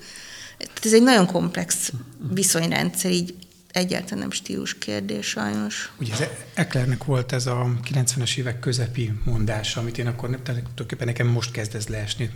[0.58, 1.92] Tehát ez egy nagyon komplex
[2.34, 3.36] viszonyrendszer, így
[3.74, 5.92] egyáltalán nem stílus kérdés sajnos.
[6.00, 11.08] Ugye az Eklernek volt ez a 90-es évek közepi mondása, amit én akkor nem, tulajdonképpen
[11.08, 12.32] nekem most kezd ez leesni,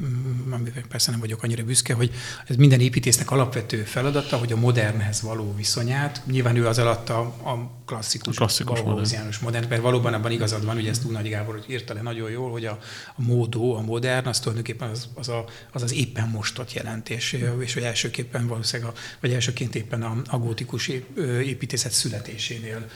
[0.50, 2.12] amivel persze nem vagyok annyira büszke, hogy
[2.47, 7.19] ez minden építésznek alapvető feladata, hogy a modernhez való viszonyát, nyilván ő az alatt a,
[7.19, 9.34] a klasszikus, a klasszikus modern.
[9.41, 12.52] modern, mert valóban abban igazad van, ugye ezt Nagy Gábor hogy írta le nagyon jól,
[12.52, 12.80] hogy a,
[13.15, 17.73] a módó, a modern, az tulajdonképpen az az, a, az, az éppen mostott jelentés, és
[17.73, 20.88] hogy elsőképpen valószínűleg, a, vagy elsőként éppen a, a gótikus
[21.28, 22.90] építészet születésénél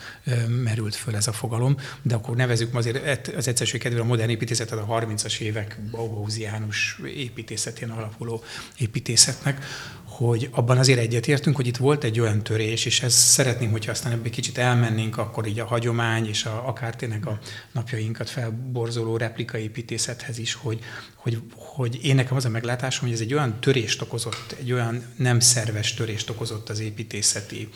[0.63, 4.79] merült föl ez a fogalom, de akkor nevezük azért az egyszerűség kedvéért a modern építészetet
[4.79, 8.43] a 30-as évek Bauhausiánus építészetén alapuló
[8.77, 9.65] építészetnek,
[10.11, 14.11] hogy abban azért egyetértünk, hogy itt volt egy olyan törés, és ez szeretném, hogyha aztán
[14.11, 17.39] ebből kicsit elmennénk, akkor így a hagyomány és a, akár tényleg a
[17.71, 20.79] napjainkat felborzoló replikaépítészethez is, hogy,
[21.15, 25.03] hogy, hogy én nekem az a meglátásom, hogy ez egy olyan törést okozott, egy olyan
[25.15, 27.69] nem szerves törést okozott az építészeti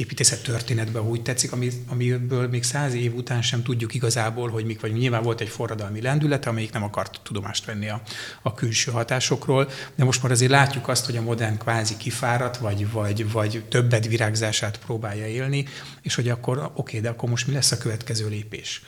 [0.00, 4.80] építészet történetben, úgy tetszik, ami, amiből még száz év után sem tudjuk igazából, hogy mik
[4.80, 4.92] vagy.
[4.92, 8.02] Nyilván volt egy forradalmi lendület, amelyik nem akart tudomást venni a,
[8.42, 12.90] a külső hatásokról, de most már azért látjuk azt, hogy a modern kvázi kifáradt, vagy,
[12.90, 15.66] vagy, vagy többet virágzását próbálja élni,
[16.02, 18.82] és hogy akkor oké, de akkor most mi lesz a következő lépés?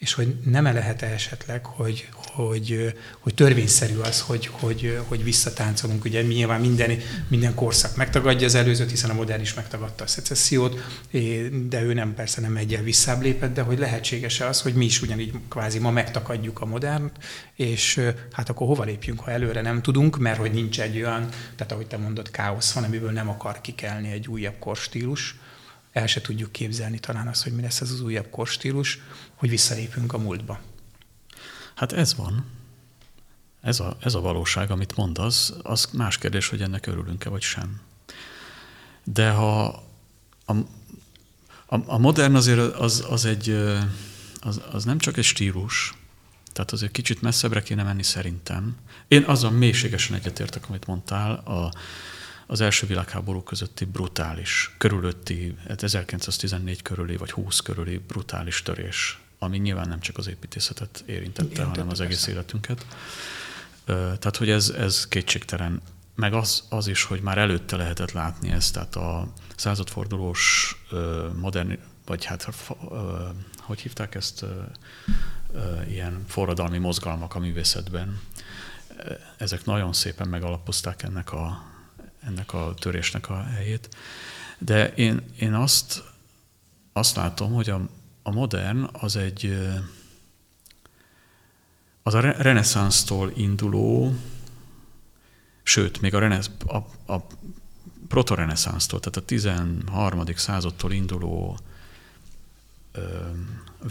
[0.00, 5.24] És hogy nem -e lehet -e esetleg, hogy, hogy, hogy törvényszerű az, hogy, hogy, hogy
[5.24, 6.04] visszatáncolunk.
[6.04, 10.80] Ugye nyilván minden, minden korszak megtagadja az előzőt, hiszen a modern is megtagadta a szecessziót,
[11.68, 15.02] de ő nem persze nem egyen visszább lépett, de hogy lehetséges-e az, hogy mi is
[15.02, 17.16] ugyanígy kvázi ma megtakadjuk a modernt,
[17.54, 18.00] és
[18.32, 21.86] hát akkor hova lépjünk, ha előre nem tudunk, mert hogy nincs egy olyan, tehát ahogy
[21.86, 25.34] te mondod, káosz van, amiből nem akar kikelni egy újabb korstílus,
[25.92, 28.98] el se tudjuk képzelni talán azt, hogy mi lesz ez az újabb korstílus,
[29.40, 30.60] hogy visszalépünk a múltba.
[31.74, 32.44] Hát ez van.
[33.60, 37.80] Ez a, ez a valóság, amit mondasz, az más kérdés, hogy ennek örülünk-e vagy sem.
[39.04, 39.64] De ha
[40.44, 40.52] a,
[41.66, 43.50] a, a modern azért az, az, egy,
[44.40, 45.94] az, az nem csak egy stílus,
[46.52, 48.76] tehát azért kicsit messzebbre kéne menni szerintem.
[49.08, 51.72] Én azon mélységesen egyetértek, amit mondtál, a,
[52.46, 59.58] az első világháború közötti brutális, körülötti, 1914 hát körüli vagy 20 körüli brutális törés, ami
[59.58, 62.30] nyilván nem csak az építészetet érintette, Igen, hanem az egész persze.
[62.30, 62.86] életünket.
[63.86, 65.82] Tehát, hogy ez, ez kétségtelen.
[66.14, 70.74] Meg az, az is, hogy már előtte lehetett látni ezt, tehát a századfordulós
[71.40, 72.48] modern, vagy hát
[73.58, 74.44] hogy hívták ezt,
[75.88, 78.20] ilyen forradalmi mozgalmak a művészetben.
[79.36, 81.62] Ezek nagyon szépen megalapozták ennek a,
[82.26, 83.88] ennek a törésnek a helyét.
[84.58, 86.02] De én, én azt,
[86.92, 87.80] azt látom, hogy a,
[88.22, 89.58] a modern az egy
[92.02, 94.14] az a reneszánsztól induló,
[95.62, 96.76] sőt, még a, renesz, a,
[97.12, 97.26] a
[98.08, 100.24] protoreneszánsztól, tehát a 13.
[100.34, 101.58] századtól induló
[102.92, 103.00] ö,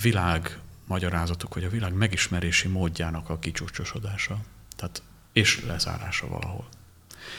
[0.01, 4.39] világ magyarázatok, vagy a világ megismerési módjának a kicsúcsosodása,
[4.75, 5.01] tehát
[5.33, 6.67] és lezárása valahol.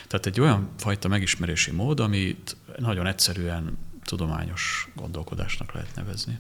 [0.07, 6.38] Tehát egy olyan fajta megismerési mód, amit nagyon egyszerűen tudományos gondolkodásnak lehet nevezni.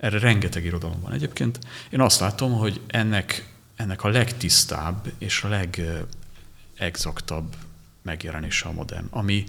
[0.00, 1.58] Erre rengeteg irodalom van egyébként.
[1.90, 7.56] Én azt látom, hogy ennek, ennek a legtisztább és a legexaktabb
[8.02, 9.44] megjelenése a modern, ami,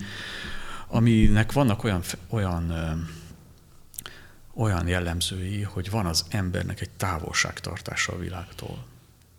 [0.88, 2.74] aminek vannak olyan, olyan,
[4.54, 8.86] olyan jellemzői, hogy van az embernek egy távolságtartása a világtól.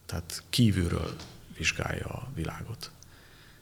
[0.07, 1.17] Tehát kívülről
[1.57, 2.91] vizsgálja a világot.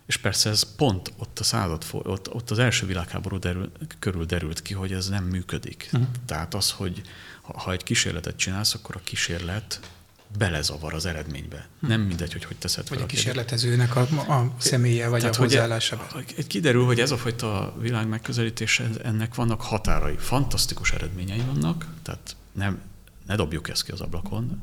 [0.07, 4.63] És persze ez pont ott a század, ott, ott az első világháború derül, körül derült
[4.63, 5.89] ki, hogy ez nem működik.
[5.93, 6.09] Uh-huh.
[6.27, 7.03] Tehát az, hogy
[7.55, 9.81] ha, egy kísérletet csinálsz, akkor a kísérlet
[10.39, 11.69] belezavar az eredménybe.
[11.79, 12.97] Nem mindegy, hogy hogy teszed fel.
[12.97, 16.07] Vagy a kísérletezőnek a, a személye, vagy Tehát, a hozzáállása.
[16.13, 20.17] Hogy kiderül, hogy ez a fajta világ megközelítés, ennek vannak határai.
[20.17, 22.81] Fantasztikus eredményei vannak, tehát nem,
[23.27, 24.61] ne dobjuk ezt ki az ablakon,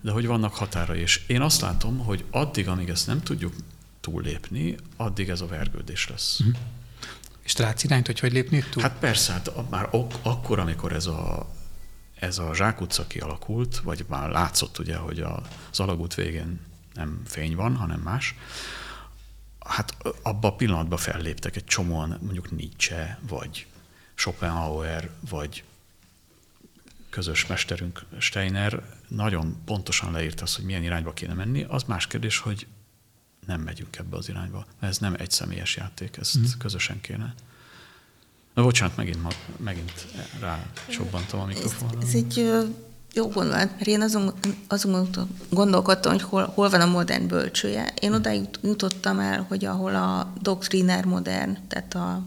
[0.00, 1.00] de hogy vannak határai.
[1.00, 3.54] És én azt látom, hogy addig, amíg ezt nem tudjuk
[4.00, 6.38] túllépni, addig ez a vergődés lesz.
[6.38, 6.48] Hm.
[7.42, 8.82] És te látsz irányt, hogy hogy lépni túl?
[8.82, 11.46] Hát persze, hát már ok, akkor, amikor ez a
[12.18, 16.60] ez a zsákutca kialakult, vagy már látszott ugye, hogy az alagút végén
[16.94, 18.34] nem fény van, hanem más,
[19.58, 23.66] hát abban a pillanatban felléptek egy csomóan, mondjuk Nietzsche, vagy
[24.14, 25.64] Schopenhauer, vagy
[27.10, 31.62] közös mesterünk Steiner nagyon pontosan leírta azt, hogy milyen irányba kéne menni.
[31.62, 32.66] Az más kérdés, hogy
[33.46, 34.66] nem megyünk ebbe az irányba.
[34.80, 36.44] Ez nem egy személyes játék, ezt mm.
[36.58, 37.34] közösen kéne.
[38.56, 39.18] Na bocsánat, megint,
[39.56, 40.06] megint
[40.40, 41.98] rá csobbantam a mikrofonra.
[42.00, 42.52] Ez, ez egy
[43.12, 44.32] jó gondolat, mert én azon,
[44.68, 45.08] azon
[45.50, 47.92] gondolkodtam, hogy hol, hol van a modern bölcsője.
[48.00, 48.30] Én oda
[48.62, 52.22] jutottam el, hogy ahol a doktriner modern, tehát a,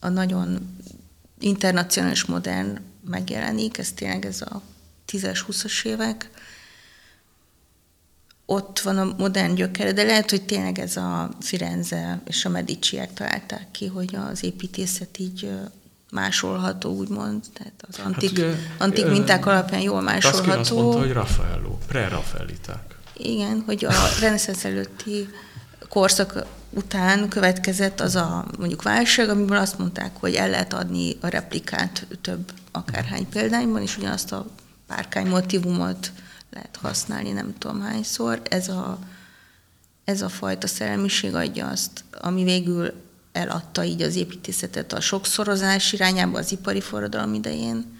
[0.00, 0.76] a nagyon
[1.38, 4.62] internacionális modern megjelenik, ez tényleg ez a
[5.12, 6.30] 10-es, 20-as évek,
[8.50, 13.12] ott van a modern gyökere, de lehet, hogy tényleg ez a Firenze és a Mediciek
[13.14, 15.50] találták ki, hogy az építészet így
[16.10, 20.50] másolható, úgymond, tehát az hát antik, hát ugye, antik minták alapján jól másolható.
[20.50, 22.94] Azt azt mondta, hogy Raffaello, pre-Raffaeliták.
[23.16, 25.28] Igen, hogy a reneszánsz előtti
[25.88, 31.28] korszak után következett az a mondjuk válság, amiből azt mondták, hogy el lehet adni a
[31.28, 34.46] replikát több akárhány példányban, és ugyanazt a
[34.86, 36.12] párkány motivumot
[36.50, 38.42] lehet használni nem tudom hányszor.
[38.50, 38.98] Ez a,
[40.04, 42.92] ez a fajta szellemiség adja azt, ami végül
[43.32, 47.98] eladta így az építészetet a sokszorozás irányába az ipari forradalom idején.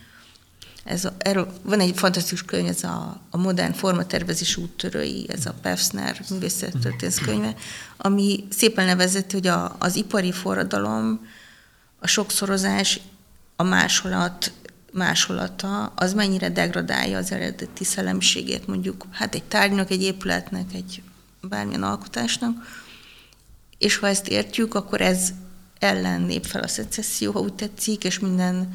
[0.85, 5.55] Ez a, erről, van egy fantasztikus könyv, ez a, a modern formatervezés úttörői, ez a
[5.63, 7.55] Pefsner művészettörténsz könyve,
[7.97, 11.27] ami szépen nevezett, hogy a, az ipari forradalom,
[11.99, 13.01] a sokszorozás,
[13.57, 14.53] a másolat
[14.93, 21.03] másolata, az mennyire degradálja az eredeti szellemiségét, mondjuk hát egy tárgynak, egy épületnek, egy
[21.41, 22.55] bármilyen alkotásnak,
[23.79, 25.33] és ha ezt értjük, akkor ez
[25.79, 28.75] ellen lép fel a szecesszió, ha úgy tetszik, és minden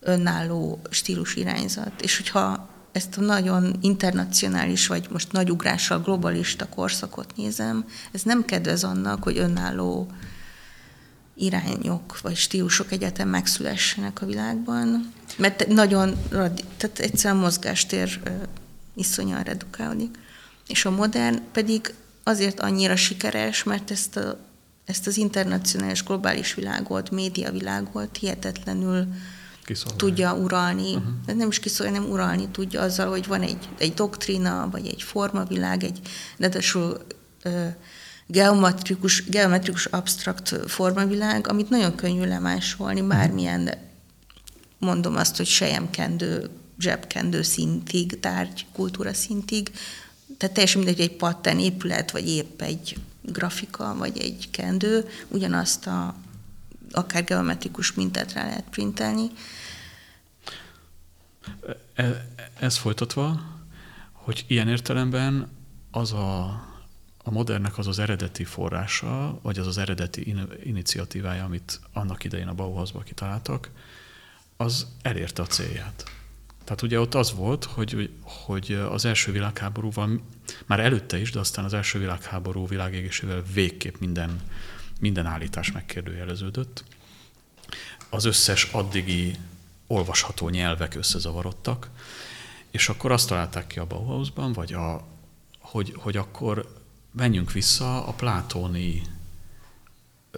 [0.00, 2.00] önálló stílus irányzat.
[2.00, 8.44] És hogyha ezt a nagyon internacionális, vagy most nagy ugrással globalista korszakot nézem, ez nem
[8.44, 10.10] kedvez annak, hogy önálló
[11.38, 16.16] irányok vagy stílusok egyetem megszülessenek a világban, mert nagyon,
[16.76, 18.20] tehát egyszerűen mozgástér
[18.94, 20.18] iszonyan redukálódik.
[20.66, 24.38] És a modern pedig azért annyira sikeres, mert ezt, a,
[24.84, 29.06] ezt az internacionális globális világot, média világot hihetetlenül
[29.64, 29.98] kiszolgálni.
[29.98, 30.94] tudja uralni.
[30.94, 31.36] Uh-huh.
[31.36, 35.84] Nem is kiszolgálni, nem uralni tudja azzal, hogy van egy, egy doktrina, vagy egy formavilág,
[35.84, 36.00] egy
[36.38, 37.06] ráadásul
[38.30, 43.70] geometrikus, geometrikus abstrakt formavilág, amit nagyon könnyű lemásolni bármilyen,
[44.78, 49.70] mondom azt, hogy sejemkendő, zsebkendő szintig, tárgy, kultúra szintig,
[50.36, 56.14] tehát teljesen mindegy, egy patten épület, vagy épp egy grafika, vagy egy kendő, ugyanazt a
[56.90, 59.30] akár geometrikus mintát rá lehet printelni.
[61.94, 62.26] E,
[62.60, 63.40] ez folytatva,
[64.12, 65.48] hogy ilyen értelemben
[65.90, 66.62] az a,
[67.28, 72.48] a modernnek az az eredeti forrása, vagy az az eredeti in, iniciatívája, amit annak idején
[72.48, 73.70] a Bauhausban kitaláltak,
[74.56, 76.10] az elérte a célját.
[76.64, 80.20] Tehát ugye ott az volt, hogy, hogy az első világháborúval,
[80.66, 84.40] már előtte is, de aztán az első világháború világégésével végképp minden,
[85.00, 86.84] minden állítás megkérdőjeleződött.
[88.08, 89.36] Az összes addigi
[89.86, 91.90] olvasható nyelvek összezavarodtak,
[92.70, 95.06] és akkor azt találták ki a Bauhausban, vagy a,
[95.58, 96.77] hogy, hogy akkor
[97.10, 99.02] menjünk vissza a plátóni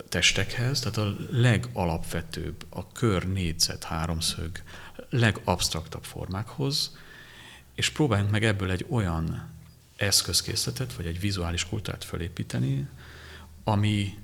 [0.09, 4.63] testekhez, tehát a legalapvetőbb, a kör, négyzet, háromszög,
[5.11, 6.97] legabsztraktabb formákhoz,
[7.75, 9.49] és próbáljunk meg ebből egy olyan
[9.97, 12.89] eszközkészletet, vagy egy vizuális kultúrát fölépíteni,
[13.65, 14.19] ami,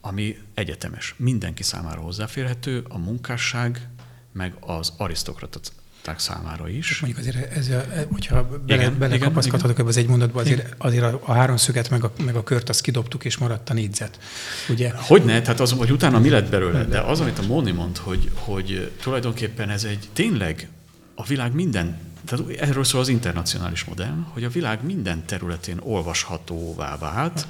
[0.00, 3.88] ami egyetemes, mindenki számára hozzáférhető, a munkásság,
[4.32, 4.92] meg az
[6.08, 7.00] arisztokraták számára is.
[7.00, 7.70] Mondjuk azért, ez,
[8.12, 12.12] hogyha bele, igen, belekapaszkodhatok ebbe az egy mondatba, azért, azért a, a háromszöget meg a,
[12.24, 14.18] meg a kört azt kidobtuk, és maradt a négyzet.
[14.68, 14.92] Ugye?
[14.94, 18.30] Hogyne, tehát az, hogy utána mi lett belőle, de az, amit a Móni mond, hogy,
[18.34, 20.68] hogy tulajdonképpen ez egy tényleg
[21.14, 26.98] a világ minden tehát erről szól az internacionális modell, hogy a világ minden területén olvashatóvá
[26.98, 27.46] vált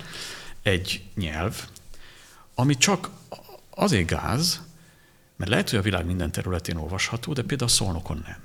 [0.63, 1.55] egy nyelv,
[2.55, 3.11] ami csak
[3.71, 4.61] azért gáz,
[5.37, 8.37] mert lehet, hogy a világ minden területén olvasható, de például a szolnokon nem.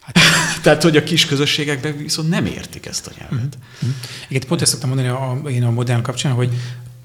[0.00, 0.18] Hát,
[0.62, 3.58] Tehát, hogy a kis közösségekben viszont nem értik ezt a nyelvet.
[3.84, 3.94] Mm-hmm.
[4.28, 6.50] Igen, pont ezt szoktam mondani a, én a modern kapcsán, hogy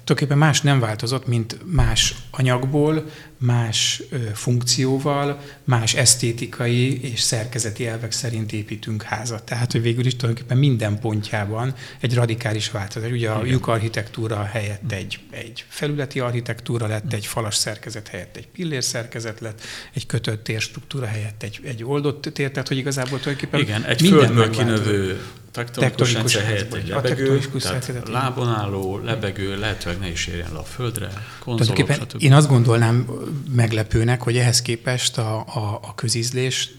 [0.04, 3.04] tulajdonképpen más nem változott, mint más anyagból,
[3.38, 9.44] más ö, funkcióval, más esztétikai és szerkezeti elvek szerint építünk házat.
[9.44, 13.10] Tehát, hogy végül is tulajdonképpen minden pontjában egy radikális változás.
[13.10, 18.48] Ugye a lyuk architektúra helyett egy, egy felületi architektúra lett, egy falas szerkezet helyett egy
[18.48, 19.60] pillér szerkezet lett,
[19.94, 24.50] egy kötött térstruktúra helyett egy, egy oldott tér, tehát hogy igazából tulajdonképpen Igen, egy földből
[24.50, 25.20] kinövő
[25.52, 30.62] tektonikus rendszer helyett egy lebegő, tehát lábon álló, lebegő, lehetőleg ne is érjen le a
[30.62, 33.08] földre, konzolok, Én azt gondolnám
[33.54, 36.70] meglepőnek, hogy ehhez képest a, a, a közízlés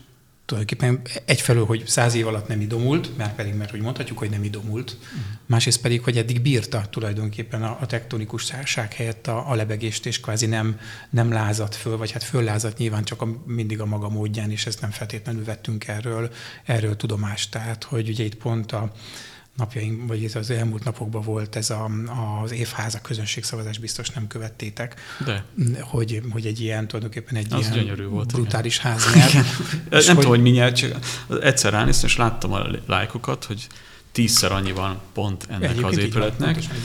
[0.45, 4.43] tulajdonképpen egyfelől, hogy száz év alatt nem idomult, már pedig, mert hogy mondhatjuk, hogy nem
[4.43, 5.21] idomult, uh-huh.
[5.45, 10.19] másrészt pedig, hogy eddig bírta tulajdonképpen a, a tektonikus szárság helyett a, a lebegést, és
[10.19, 10.79] kvázi nem,
[11.10, 14.82] nem lázadt föl, vagy hát föllázadt nyilván csak a, mindig a maga módján, és ezt
[14.82, 16.32] nem feltétlenül vettünk erről,
[16.65, 17.51] erről tudomást.
[17.51, 18.91] Tehát, hogy ugye itt pont a,
[19.57, 21.89] napjaink, vagy ez az elmúlt napokban volt ez a,
[22.43, 25.01] az évháza közönségszavazás, biztos nem követtétek.
[25.25, 25.45] De.
[25.81, 28.91] Hogy, hogy egy ilyen, tulajdonképpen egy az ilyen volt, brutális igen.
[28.91, 29.33] ház nyert.
[29.33, 29.45] nem
[29.89, 30.05] hogy...
[30.05, 30.99] tudom, hogy mi nyert, csak
[31.41, 33.67] egyszer ránéztem, és láttam a lájkokat, hogy
[34.11, 36.55] tízszer annyi van pont ennek Egyébként az épületnek.
[36.55, 36.77] Van,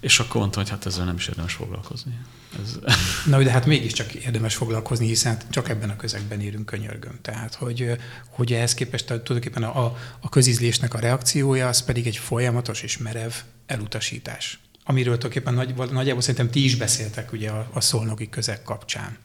[0.00, 2.18] és akkor mondtam, hogy hát ezzel nem is érdemes foglalkozni.
[2.62, 2.78] Ez...
[3.26, 7.18] Na, de hát mégiscsak érdemes foglalkozni, hiszen csak ebben a közegben érünk könyörgöm.
[7.22, 7.90] Tehát, hogy,
[8.28, 13.32] hogy ehhez képest tulajdonképpen a, a közízlésnek a reakciója, az pedig egy folyamatos és merev
[13.66, 14.58] elutasítás.
[14.84, 19.18] Amiről tulajdonképpen nagy, nagyjából szerintem ti is beszéltek ugye a, a szolnoki közeg kapcsán.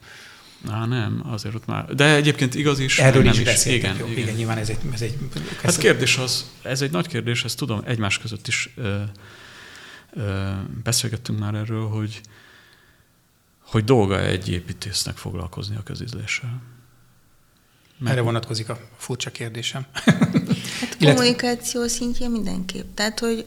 [0.70, 1.94] Á, nem, azért ott már.
[1.94, 2.98] De egyébként igaz is.
[2.98, 4.22] Erről nem is, is beszéltek, igen, jó, igen.
[4.22, 4.78] igen, nyilván ez egy...
[4.92, 5.18] Ez egy
[5.62, 9.02] hát kérdés az, ez egy nagy kérdés, ezt tudom, egymás között is ö,
[10.12, 10.50] ö,
[10.84, 12.20] beszélgettünk már erről, hogy,
[13.72, 16.62] hogy dolga egy építésznek foglalkozni a közizléssel.
[17.98, 18.12] Mert...
[18.12, 19.86] Erre vonatkozik a furcsa kérdésem.
[19.92, 22.94] Hát kommunikáció szintjén mindenképp.
[22.94, 23.46] Tehát, hogy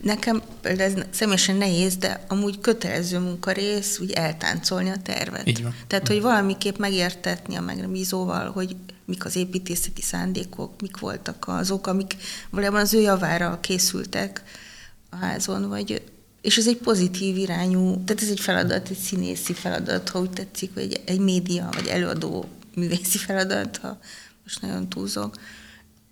[0.00, 5.48] nekem ez személyesen nehéz, de amúgy kötelező munkarész úgy eltáncolni a tervet.
[5.48, 5.74] Így van.
[5.86, 12.16] Tehát, hogy valamiképp megértetni a megbízóval, hogy mik az építészeti szándékok, mik voltak azok, amik
[12.50, 14.42] valójában az ő javára készültek
[15.10, 16.02] a házon, vagy
[16.44, 20.74] és ez egy pozitív irányú, tehát ez egy feladat, egy színészi feladat, ha úgy tetszik,
[20.74, 23.98] vagy egy, egy média, vagy előadó művészi feladat, ha
[24.42, 25.36] most nagyon túlzok.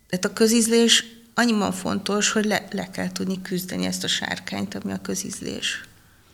[0.09, 4.93] Tehát a közízlés annyiban fontos, hogy le, le kell tudni küzdeni ezt a sárkányt, ami
[4.93, 5.85] a közízlés.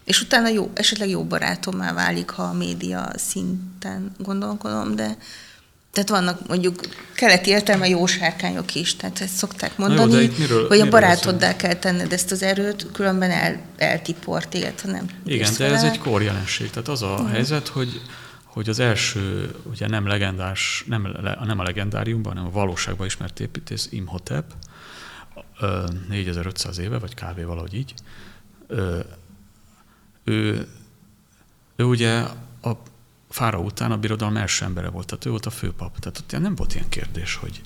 [0.04, 5.16] És utána jó, esetleg jó barátommá válik, ha a média szinten gondolkodom, de
[5.98, 6.80] tehát vannak mondjuk
[7.14, 11.74] keleti értelme jó sárkányok is, tehát ezt szokták mondani, jó, miről, hogy a barátoddá kell
[11.74, 15.06] tenned ezt az erőt, különben el, eltipor téged, ha nem.
[15.24, 16.70] Igen, de ez egy korjelenség.
[16.70, 17.30] Tehát az a uh-huh.
[17.30, 18.00] helyzet, hogy
[18.44, 23.88] hogy az első, ugye nem legendás, nem, nem a legendáriumban, hanem a valóságban ismert építész
[23.90, 24.52] Imhotep,
[26.08, 27.44] 4500 éve, vagy kb.
[27.44, 27.94] valahogy így,
[30.24, 30.66] ő,
[31.76, 32.22] ő ugye
[32.62, 32.72] a
[33.28, 35.98] Fára után a birodalom első embere volt, tehát ő volt a főpap.
[35.98, 37.60] Tehát ott nem volt ilyen kérdés, hogy,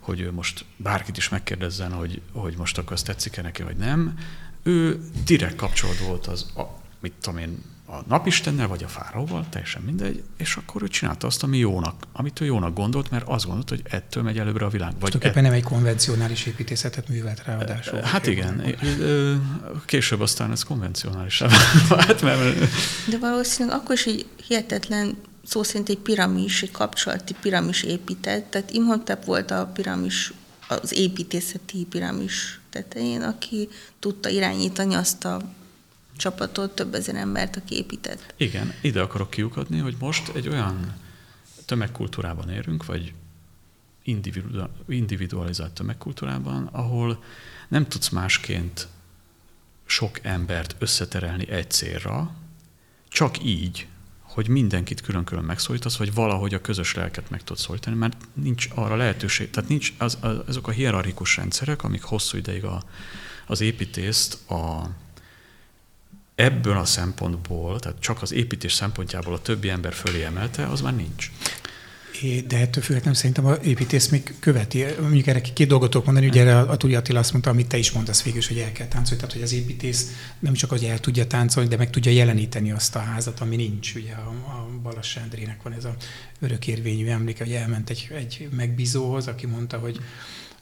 [0.00, 4.18] hogy ő most bárkit is megkérdezzen, hogy, hogy most akkor azt tetszik-e neki, vagy nem.
[4.62, 6.62] ő direkt kapcsolat volt az, a,
[7.00, 11.42] mit tudom én, a napistennel, vagy a fáraóval, teljesen mindegy, és akkor ő csinálta azt,
[11.42, 14.92] ami jónak, amit ő jónak gondolt, mert azt gondolt, hogy ettől megy előbbre a világ.
[15.00, 15.34] Vagy et...
[15.34, 18.00] nem egy konvencionális építészetet művelt ráadásul.
[18.00, 18.76] Hát igen,
[19.86, 21.38] később aztán ez konvencionális
[21.88, 22.58] vált, mert...
[23.08, 28.70] De valószínűleg akkor is egy hihetetlen szó szerint egy piramis, egy kapcsolati piramis épített, tehát
[28.70, 30.32] Imhotep volt a piramis,
[30.68, 33.68] az építészeti piramis tetején, aki
[33.98, 35.40] tudta irányítani azt a
[36.18, 38.34] csapatot, több ezer embert, aki épített.
[38.36, 40.94] Igen, ide akarok kiukadni, hogy most egy olyan
[41.66, 43.12] tömegkultúrában érünk, vagy
[44.86, 47.24] individualizált tömegkultúrában, ahol
[47.68, 48.88] nem tudsz másként
[49.86, 52.34] sok embert összeterelni egy célra,
[53.08, 53.86] csak így,
[54.20, 58.96] hogy mindenkit külön-külön megszólítasz, vagy valahogy a közös lelket meg tudsz szólítani, mert nincs arra
[58.96, 59.50] lehetőség.
[59.50, 62.82] Tehát nincs az, az, azok a hierarchikus rendszerek, amik hosszú ideig a,
[63.46, 64.90] az építészt a,
[66.38, 70.96] ebből a szempontból, tehát csak az építés szempontjából a többi ember fölé emelte, az már
[70.96, 71.30] nincs.
[72.46, 74.84] De ettől függetlenül szerintem a építész még követi.
[75.00, 77.76] Mondjuk erre két dolgot tudok mondani, ugye erre a Turi Attila azt mondta, amit te
[77.76, 79.16] is mondasz végül, hogy el kell táncolni.
[79.16, 82.96] Tehát, hogy az építész nem csak hogy el tudja táncolni, de meg tudja jeleníteni azt
[82.96, 83.94] a házat, ami nincs.
[83.94, 85.94] Ugye a, a Balas Sándrének van ez a
[86.40, 89.98] örökérvényű emléke, hogy elment egy, egy megbízóhoz, aki mondta, hogy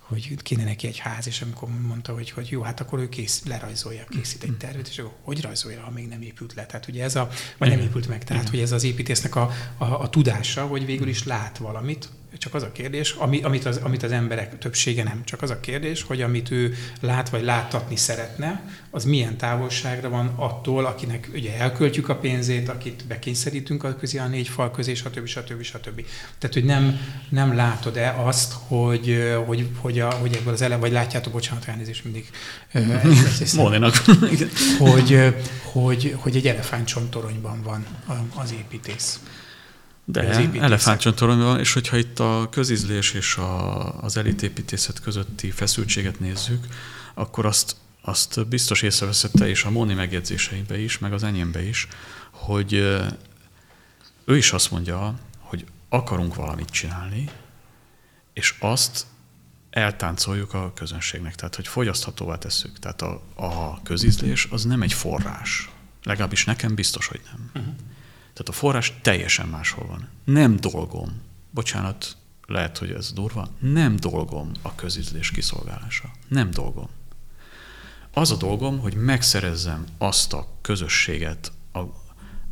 [0.09, 3.43] hogy kéne neki egy ház, és amikor mondta, hogy, hogy jó, hát akkor ő kész,
[3.45, 6.67] lerajzolja, készít egy tervet, és akkor hogy rajzolja, ha még nem épült le?
[6.67, 7.29] Tehát ugye ez a,
[7.59, 11.09] vagy nem épült meg, tehát hogy ez az építésznek a, a, a tudása, hogy végül
[11.09, 12.09] is lát valamit,
[12.39, 15.61] csak az a kérdés, ami, amit, az, amit az emberek többsége nem, csak az a
[15.61, 21.59] kérdés, hogy amit ő lát vagy láttatni szeretne, az milyen távolságra van attól, akinek ugye
[21.59, 25.27] elköltjük a pénzét, akit bekényszerítünk a közé a négy fal közé, stb.
[25.27, 25.63] stb.
[25.63, 26.05] stb.
[26.39, 30.93] Tehát, hogy nem, nem látod-e azt, hogy, hogy, hogy, a, hogy ebből az ele, vagy
[30.93, 32.31] látjátok, bocsánat, elnézést mindig.
[33.57, 33.95] Móninak.
[34.79, 37.87] hogy, hogy, hogy egy elefántcsontoronyban van
[38.35, 39.21] az építész.
[40.09, 46.67] De elefántcsontorony van, és hogyha itt a közizlés és a, az elitépítészet közötti feszültséget nézzük,
[47.15, 51.89] akkor azt, azt biztos észreveszette, és a Móni megjegyzéseibe is, meg az enyémbe is,
[52.31, 52.73] hogy
[54.25, 57.31] ő is azt mondja, hogy akarunk valamit csinálni,
[58.33, 59.07] és azt
[59.71, 62.79] eltáncoljuk a közönségnek, tehát hogy fogyaszthatóvá tesszük.
[62.79, 65.71] Tehát a, a közizlés az nem egy forrás.
[66.03, 67.51] Legalábbis nekem biztos, hogy nem.
[67.55, 67.75] Uh-huh.
[68.37, 70.09] Tehát a forrás teljesen máshol van.
[70.25, 72.17] Nem dolgom, bocsánat,
[72.47, 76.11] lehet, hogy ez durva, nem dolgom a közizlés kiszolgálása.
[76.29, 76.89] Nem dolgom.
[78.13, 81.81] Az a dolgom, hogy megszerezzem azt a közösséget a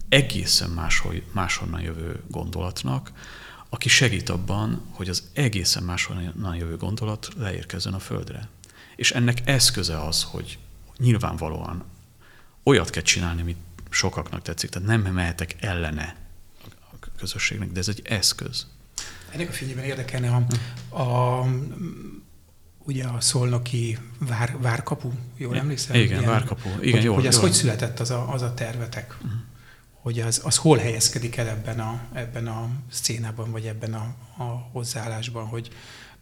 [0.08, 3.12] egészen máshol, máshonnan jövő gondolatnak,
[3.68, 8.48] aki segít abban, hogy az egészen máshonnan jövő gondolat leérkezzen a földre.
[8.96, 10.58] És ennek eszköze az, hogy
[10.98, 11.84] nyilvánvalóan
[12.62, 13.58] olyat kell csinálni, amit
[13.94, 16.16] sokaknak tetszik, tehát nem mehetek ellene
[16.92, 18.66] a közösségnek, de ez egy eszköz.
[19.30, 20.46] Ennek a fényében érdekelne
[20.88, 21.46] a, a
[22.84, 25.96] ugye a szolnoki vár, várkapu, jól emlékszem?
[25.96, 26.68] Igen, Ilyen, várkapu.
[26.80, 27.42] Igen, hogy, jól, hogy az jól.
[27.42, 29.16] hogy született az a, az a tervetek?
[29.16, 29.32] Uh-huh.
[29.92, 34.68] Hogy az, az hol helyezkedik el ebben a, ebben a szcénában, vagy ebben a, a
[34.72, 35.70] hozzáállásban, hogy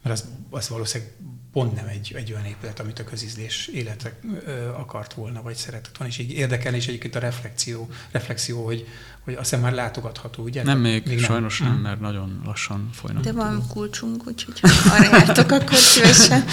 [0.03, 1.13] mert az, az valószínűleg
[1.51, 5.97] pont nem egy, egy olyan épület, amit a közízlés életre ö, akart volna, vagy szeretett
[5.97, 6.13] volna.
[6.13, 8.87] És így érdekelni is egyébként a reflexió, reflexió hogy,
[9.23, 10.63] hogy azt hiszem már látogatható, ugye?
[10.63, 13.23] Nem még, még sajnos nem, nem, mert nagyon lassan folynak.
[13.23, 16.45] De van kulcsunk, úgyhogy ha arra jártok, akkor szívesen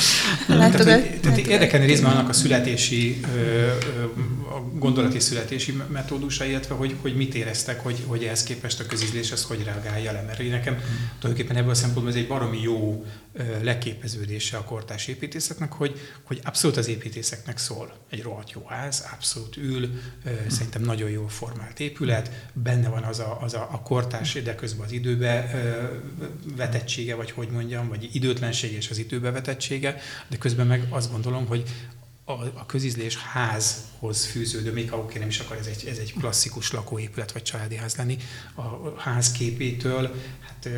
[0.47, 0.87] látogat.
[0.87, 3.21] Tehát, tehát érdekelni részben annak a születési,
[4.51, 9.31] a gondolati születési metódusa, illetve hogy, hogy mit éreztek, hogy, hogy ehhez képest a közízlés
[9.31, 10.23] ezt hogy reagálja le.
[10.23, 11.11] Mert nekem hmm.
[11.18, 13.05] tulajdonképpen ebből a szempontból ez egy baromi jó
[13.62, 17.93] leképeződése a kortás építészetnek, hogy, hogy abszolút az építészeknek szól.
[18.11, 20.01] Egy rohadt jó ház, abszolút ül,
[20.49, 22.31] szerintem nagyon jól formált épület,
[22.63, 25.51] benne van az a, az a, a kortás, de közben az időbe
[26.57, 29.97] vetettsége, vagy hogy mondjam, vagy időtlenség és az időbe vetettsége,
[30.29, 31.63] de közben meg azt gondolom, hogy
[32.25, 36.13] a, a közizlés házhoz fűződő, még ha oké, nem is akar ez egy, ez egy
[36.13, 38.17] klasszikus lakóépület vagy családi ház lenni,
[38.55, 40.69] a ház képétől, hát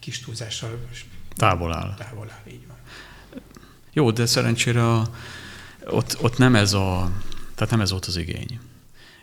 [0.00, 0.88] kis túlzással
[1.34, 1.94] Távol áll.
[1.98, 2.76] Távol áll, így van.
[3.92, 4.82] Jó, de szerencsére
[5.84, 7.10] ott, ott nem ez a,
[7.54, 8.58] tehát nem ez volt az igény.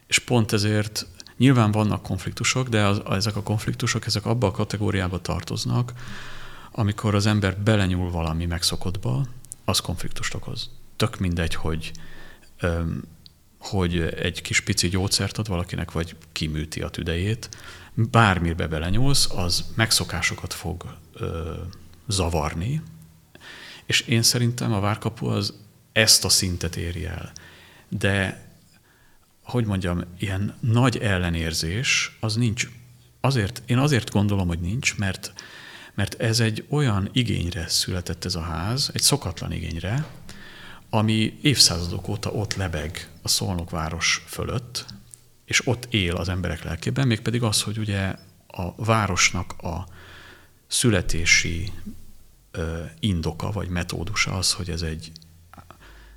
[0.08, 1.06] És pont ezért
[1.38, 5.94] nyilván vannak konfliktusok, de az, ezek a konfliktusok, ezek abba a kategóriába tartoznak,
[6.72, 9.26] amikor az ember belenyúl valami megszokottba,
[9.66, 10.70] az konfliktust okoz.
[10.96, 11.92] Tök mindegy, hogy,
[13.58, 17.50] hogy egy kis pici gyógyszert ad valakinek, vagy kiműti a tüdejét,
[17.94, 21.54] bármibe belenyúlsz, az megszokásokat fog ö,
[22.08, 22.82] zavarni,
[23.86, 25.54] és én szerintem a várkapu az
[25.92, 27.32] ezt a szintet éri el.
[27.90, 28.43] de
[29.44, 32.68] hogy mondjam, ilyen nagy ellenérzés, az nincs.
[33.22, 35.34] Azért, én azért gondolom, hogy nincs, mert,
[35.94, 40.06] mert ez egy olyan igényre született ez a ház, egy szokatlan igényre,
[40.90, 44.86] ami évszázadok óta ott lebeg a Szolnok város fölött,
[45.46, 48.16] és ott él az emberek lelkében, mégpedig az, hogy ugye
[48.48, 49.88] a városnak a
[50.68, 51.72] születési
[53.00, 55.12] indoka vagy metódusa az, hogy ez egy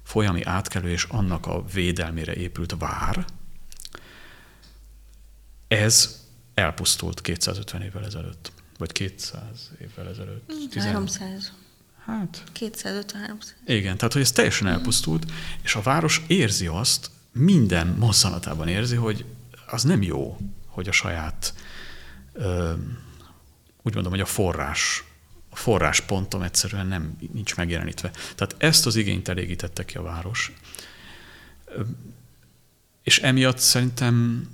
[0.06, 3.24] folyami átkelő és annak a védelmére épült vár,
[5.68, 10.52] ez elpusztult 250 évvel ezelőtt, vagy 200 évvel ezelőtt.
[10.74, 11.52] 300.
[12.04, 12.42] Hát...
[12.52, 15.32] 250 Igen, tehát hogy ez teljesen elpusztult,
[15.62, 19.24] és a város érzi azt, minden mozzanatában érzi, hogy
[19.66, 20.36] az nem jó,
[20.66, 21.54] hogy a saját,
[22.32, 22.72] ö,
[23.82, 25.04] úgy mondom, hogy a forrás,
[25.56, 28.10] forráspontom egyszerűen nem nincs megjelenítve.
[28.10, 30.52] Tehát ezt az igényt elégítette ki a város.
[33.02, 34.46] És emiatt szerintem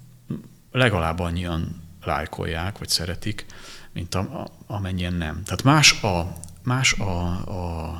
[0.72, 3.46] legalább annyian lájkolják, vagy szeretik,
[3.92, 5.42] mint a, a, amennyien nem.
[5.44, 6.32] Tehát más a,
[6.62, 7.92] más a, a,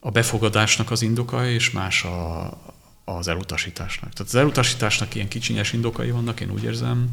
[0.00, 2.50] a befogadásnak az indoka, és más a,
[3.04, 4.12] az elutasításnak.
[4.12, 7.10] Tehát az elutasításnak ilyen kicsinyes indokai vannak, én úgy érzem,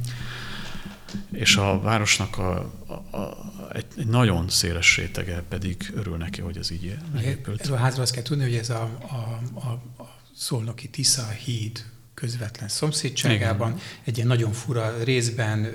[1.31, 3.37] és a városnak a, a, a,
[3.73, 7.61] egy, egy nagyon széles rétege pedig örül neki, hogy ez így megépült.
[7.61, 11.85] Ez a házra azt kell tudni, hogy ez a, a, a, a szolnoki Tisza híd
[12.13, 13.81] közvetlen szomszédságában, Igen.
[14.03, 15.67] egy ilyen nagyon fura részben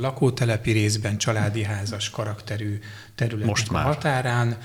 [0.00, 2.78] lakótelepi, részben családi házas karakterű
[3.14, 3.84] területnek Most már.
[3.84, 4.58] határán.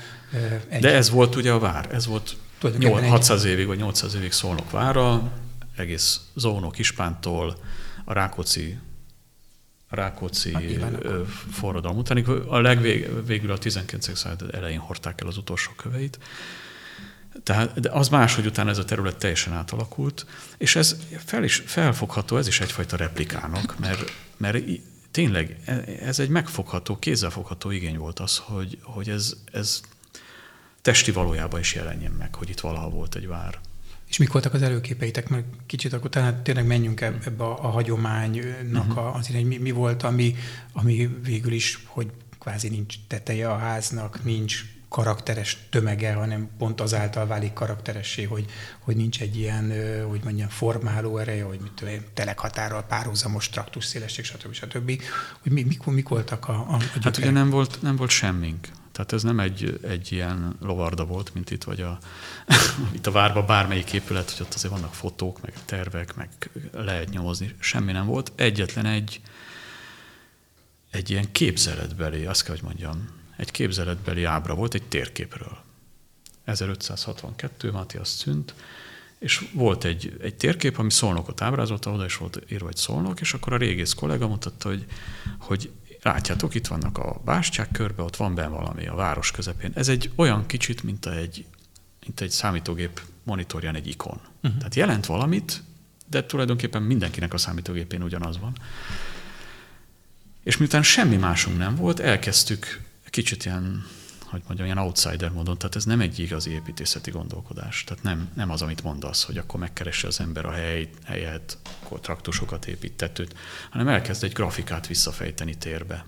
[0.68, 0.80] Egy...
[0.80, 2.36] De ez volt ugye a vár, ez volt
[3.08, 5.32] 600 évig vagy 800 évig Szolnok vára,
[5.76, 7.58] egész Zónok Ispántól,
[8.04, 8.78] a Rákóczi
[9.88, 10.78] Rákóczi
[11.50, 12.18] forradalom után.
[12.46, 14.16] A legvégül a 19.
[14.16, 16.18] század elején hordták el az utolsó köveit.
[17.42, 20.26] Tehát, de az más, hogy utána ez a terület teljesen átalakult,
[20.56, 24.64] és ez fel is, felfogható, ez is egyfajta replikának, mert, mert
[25.10, 29.80] tényleg e, ez egy megfogható, kézzelfogható igény volt az, hogy, hogy ez, ez
[30.82, 33.58] testi valójában is jelenjen meg, hogy itt valaha volt egy vár.
[34.08, 35.28] És mik voltak az előképeitek?
[35.28, 39.16] Mert kicsit akkor talán tényleg menjünk ebbe a, a hagyománynak uh-huh.
[39.16, 40.34] azért, hogy mi, mi volt, ami,
[40.72, 47.26] ami végül is, hogy kvázi nincs teteje a háznak, nincs karakteres tömege, hanem pont azáltal
[47.26, 48.44] válik karakteressé, hogy,
[48.78, 49.72] hogy nincs egy ilyen,
[50.08, 54.52] hogy mondjam, formáló ereje, hogy mit tudom, telekhatárral párhuzamos traktus szélesség, stb.
[54.52, 55.02] stb.
[55.42, 58.68] Hogy mi, mik, mik voltak a, a, a Hát ugye nem volt, nem volt semmink.
[58.98, 61.98] Tehát ez nem egy, egy ilyen lovarda volt, mint itt, vagy a,
[62.96, 67.54] itt a várban bármelyik épület, hogy ott azért vannak fotók, meg tervek, meg lehet nyomozni.
[67.58, 68.32] Semmi nem volt.
[68.34, 69.20] Egyetlen egy,
[70.90, 75.58] egy ilyen képzeletbeli, azt kell, hogy mondjam, egy képzeletbeli ábra volt egy térképről.
[76.44, 78.54] 1562, Matthias Szünt,
[79.18, 83.34] és volt egy, egy térkép, ami szolnokot ábrázolta, oda is volt írva egy szolnok, és
[83.34, 84.86] akkor a régész kollega mutatta, hogy,
[85.38, 85.70] hogy
[86.08, 89.70] látjátok, itt vannak a bástyák körbe, ott van benne valami a város közepén.
[89.74, 91.46] Ez egy olyan kicsit, mint egy,
[92.04, 94.20] mint egy számítógép monitorján egy ikon.
[94.42, 94.58] Uh-huh.
[94.58, 95.62] Tehát jelent valamit,
[96.06, 98.52] de tulajdonképpen mindenkinek a számítógépén ugyanaz van.
[100.42, 102.80] És miután semmi másunk nem volt, elkezdtük
[103.10, 103.86] kicsit ilyen,
[104.30, 107.84] hogy mondjam, ilyen outsider módon, tehát ez nem egy igazi építészeti gondolkodás.
[107.84, 112.00] Tehát nem, nem az, amit mondasz, hogy akkor megkeresse az ember a hely, helyet, akkor
[112.00, 113.34] traktusokat épít, tetőt,
[113.70, 116.04] hanem elkezd egy grafikát visszafejteni térbe.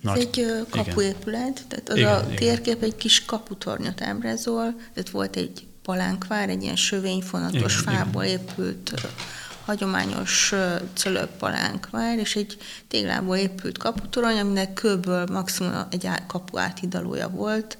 [0.00, 2.88] Nagy, ez egy kapuépület, tehát az igen, a térkép igen.
[2.88, 8.40] egy kis kaputornyot ábrázol, tehát volt egy palánkvár, egy ilyen sövényfonatos igen, fából igen.
[8.40, 9.06] épült
[9.64, 10.52] hagyományos
[10.94, 12.56] cölöppalánk vár, és egy
[12.88, 17.78] téglából épült kaputorony, aminek kőből maximum egy kapu átidalója volt.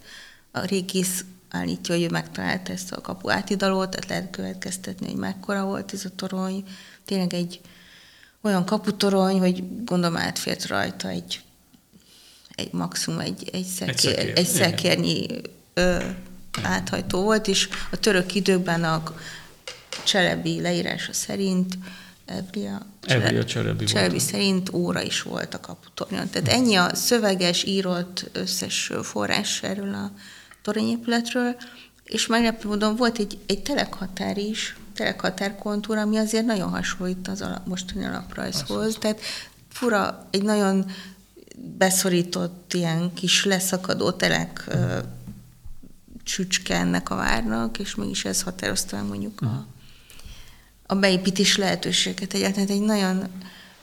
[0.51, 5.65] A régész állítja, hogy ő megtalálta ezt a kapu átidalót, tehát lehet következtetni, hogy mekkora
[5.65, 6.65] volt ez a torony.
[7.05, 7.61] Tényleg egy
[8.41, 11.41] olyan kaputorony, hogy gondolom átfért rajta egy,
[12.55, 15.27] egy maximum egy, egy, szekér, egy, szekér, egy szekérnyi
[15.75, 16.05] ö,
[16.63, 19.03] áthajtó volt, és a török időkben a
[20.03, 21.79] Cselebi leírása szerint
[22.25, 26.31] Evria, Evria Cselebi, Cselebi szerint óra is volt a kaputornyon.
[26.31, 30.13] Tehát ennyi a szöveges, írott összes forrás erről a
[30.63, 31.57] toronyépületről,
[32.05, 37.67] és meglepő módon volt egy, egy telekhatár is, telekhatárkontúra, ami azért nagyon hasonlít az alap,
[37.67, 38.97] mostani alaprajzhoz.
[39.01, 39.21] Tehát
[39.69, 40.91] fura, egy nagyon
[41.57, 44.99] beszorított ilyen kis leszakadó telek mm.
[46.23, 49.73] csücske ennek a várnak, és mégis ez határozta mondjuk a, hmm
[50.87, 52.35] a beépítés lehetőséget.
[52.35, 53.29] Egyáltalán egy nagyon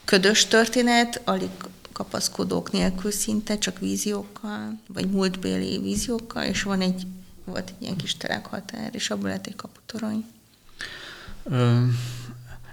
[0.05, 1.49] ködös történet, alig
[1.91, 7.07] kapaszkodók nélkül szinte, csak víziókkal, vagy múltbéli víziókkal, és van egy,
[7.45, 10.25] volt egy ilyen kis terekhatár, és abból lett egy kaputorony.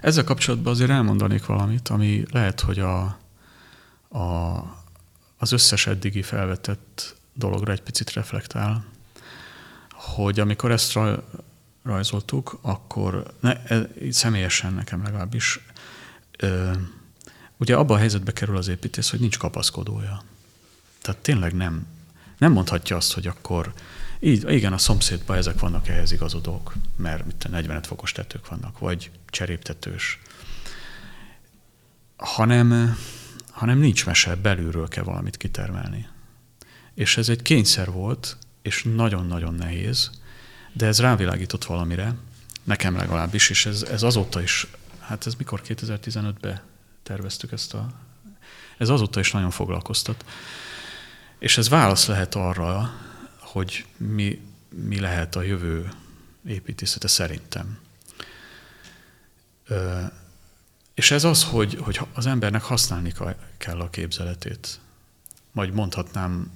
[0.01, 3.01] Ezzel kapcsolatban azért elmondanék valamit, ami lehet, hogy a,
[4.09, 4.57] a,
[5.37, 8.85] az összes eddigi felvetett dologra egy picit reflektál,
[9.91, 10.91] hogy amikor ezt
[11.89, 15.59] rajzoltuk, akkor ne, e, személyesen nekem legalábbis,
[16.37, 16.71] ö,
[17.57, 20.23] ugye abban a helyzetbe kerül az építész, hogy nincs kapaszkodója.
[21.01, 21.87] Tehát tényleg nem,
[22.37, 23.73] nem mondhatja azt, hogy akkor
[24.19, 29.11] így, igen, a szomszédban ezek vannak ehhez igazodók, mert mit 45 fokos tetők vannak, vagy
[29.27, 30.19] cseréptetős.
[32.17, 32.97] Hanem,
[33.51, 36.07] hanem nincs mese, belülről kell valamit kitermelni.
[36.93, 40.09] És ez egy kényszer volt, és nagyon-nagyon nehéz,
[40.73, 42.15] de ez rávilágított valamire,
[42.63, 44.67] nekem legalábbis, és ez, ez azóta is,
[44.99, 46.61] hát ez mikor 2015-ben
[47.03, 47.89] terveztük ezt a...
[48.77, 50.25] Ez azóta is nagyon foglalkoztat.
[51.39, 52.93] És ez válasz lehet arra,
[53.37, 55.91] hogy mi, mi lehet a jövő
[56.45, 57.79] építészete szerintem.
[59.67, 60.01] Ö,
[60.93, 63.13] és ez az, hogy, hogy az embernek használni
[63.57, 64.79] kell a képzeletét.
[65.51, 66.51] Majd mondhatnám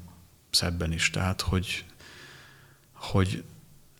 [0.49, 1.85] szebben is, tehát, hogy,
[2.93, 3.43] hogy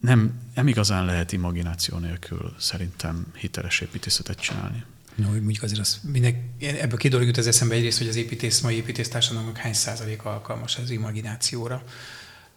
[0.04, 4.84] nem, nem igazán lehet imagináció nélkül szerintem hiteles építészetet csinálni.
[5.16, 8.62] No, mondjuk azért az minden, ebből két dolog jut az eszembe egyrészt, hogy az építész,
[8.62, 11.84] mai építésztársadalomnak hány százalék alkalmas az imaginációra,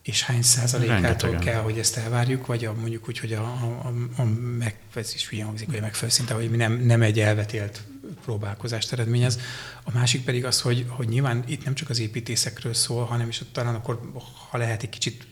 [0.03, 4.21] és hány százalékától kell, hogy ezt elvárjuk, vagy a, mondjuk úgy, hogy a, a, a,
[4.21, 4.25] a
[4.59, 7.83] meg, ez is hülyen hangzik, hogy a megfelelő szinte, hogy nem, nem egy elvetélt
[8.25, 9.39] próbálkozást eredményez.
[9.85, 13.43] A másik pedig az, hogy, hogy nyilván itt nem csak az építészekről szól, hanem is
[13.53, 14.11] talán akkor,
[14.51, 15.27] ha lehet egy kicsit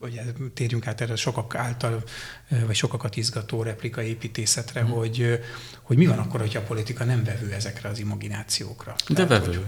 [0.00, 0.20] hogy
[0.54, 2.02] térjünk át erre sokak által,
[2.48, 4.86] vagy sokakat izgató replika építészetre, mm.
[4.86, 5.40] hogy,
[5.82, 8.94] hogy mi van akkor, hogyha a politika nem vevő ezekre az imaginációkra?
[9.08, 9.56] De Tehát, vevő.
[9.56, 9.66] Hogy...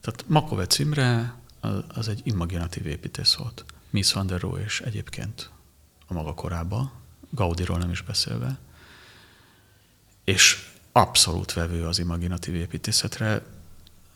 [0.00, 1.34] Tehát Makovec Imre
[1.88, 3.64] az egy imaginatív építész volt.
[3.90, 5.50] Miss van der Rohe és egyébként
[6.06, 6.92] a maga korában,
[7.30, 8.58] Gaudiról nem is beszélve,
[10.24, 13.42] és abszolút vevő az imaginatív építészetre,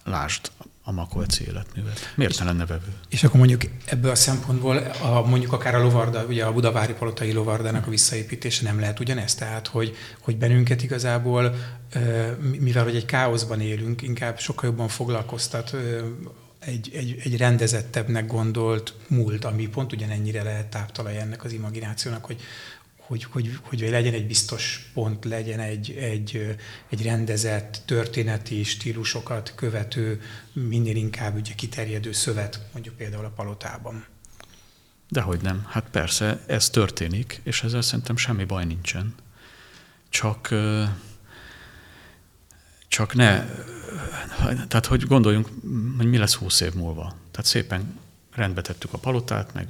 [0.04, 0.50] lásd
[0.88, 2.12] a Makoveci életművet.
[2.14, 2.92] Miért ne lenne vevő?
[3.08, 7.32] És akkor mondjuk ebből a szempontból, a, mondjuk akár a Lovarda, ugye a Budavári Palotai
[7.32, 11.54] Lovardának a visszaépítése nem lehet ugyanez, tehát hogy, hogy bennünket igazából,
[12.58, 15.76] mivel hogy egy káoszban élünk, inkább sokkal jobban foglalkoztat
[16.58, 22.40] egy, egy, egy rendezettebbnek gondolt múlt, ami pont ugyanennyire lehet táptalaj ennek az imaginációnak, hogy,
[23.06, 26.56] hogy, hogy, hogy legyen egy biztos pont, legyen egy, egy,
[26.88, 34.04] egy rendezett történeti stílusokat követő, minél inkább ugye kiterjedő szövet, mondjuk például a palotában.
[35.08, 35.66] Dehogy nem.
[35.68, 39.14] Hát persze, ez történik, és ezzel szerintem semmi baj nincsen.
[40.08, 40.54] Csak,
[42.88, 43.44] csak ne,
[44.68, 45.48] tehát hogy gondoljunk,
[45.96, 47.16] hogy mi lesz húsz év múlva.
[47.30, 47.98] Tehát szépen
[48.34, 49.68] rendbe tettük a palotát, meg,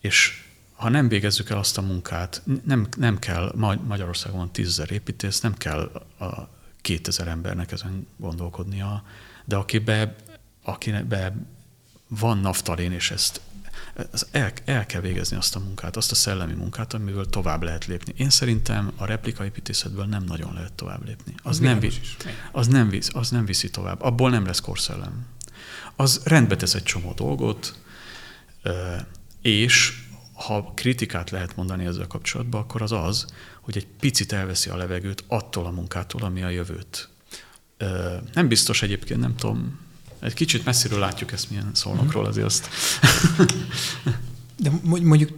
[0.00, 0.43] és
[0.84, 3.52] ha nem végezzük el azt a munkát, nem, nem kell,
[3.86, 5.80] Magyarországon van tízezer építész, nem kell
[6.18, 6.48] a
[6.80, 9.04] kétezer embernek ezen gondolkodnia,
[9.44, 10.16] de akibe,
[10.62, 11.36] akibe
[12.08, 13.40] van naftalén, és ezt
[14.30, 18.12] el, el kell végezni azt a munkát, azt a szellemi munkát, amiből tovább lehet lépni.
[18.16, 21.34] Én szerintem a replikaépítészetből nem nagyon lehet tovább lépni.
[21.42, 22.16] Az, nem, visz,
[22.52, 24.02] az, nem, visz, az nem viszi tovább.
[24.02, 25.26] Abból nem lesz korszellem.
[25.96, 27.78] Az rendbe tesz egy csomó dolgot,
[29.42, 30.03] és
[30.34, 33.26] ha kritikát lehet mondani ezzel kapcsolatban, akkor az az,
[33.60, 37.08] hogy egy picit elveszi a levegőt attól a munkától, ami a jövőt.
[38.34, 39.78] Nem biztos egyébként, nem tudom,
[40.20, 42.68] egy kicsit messziről látjuk ezt milyen szólnokról azért azt.
[44.56, 45.30] De mondjuk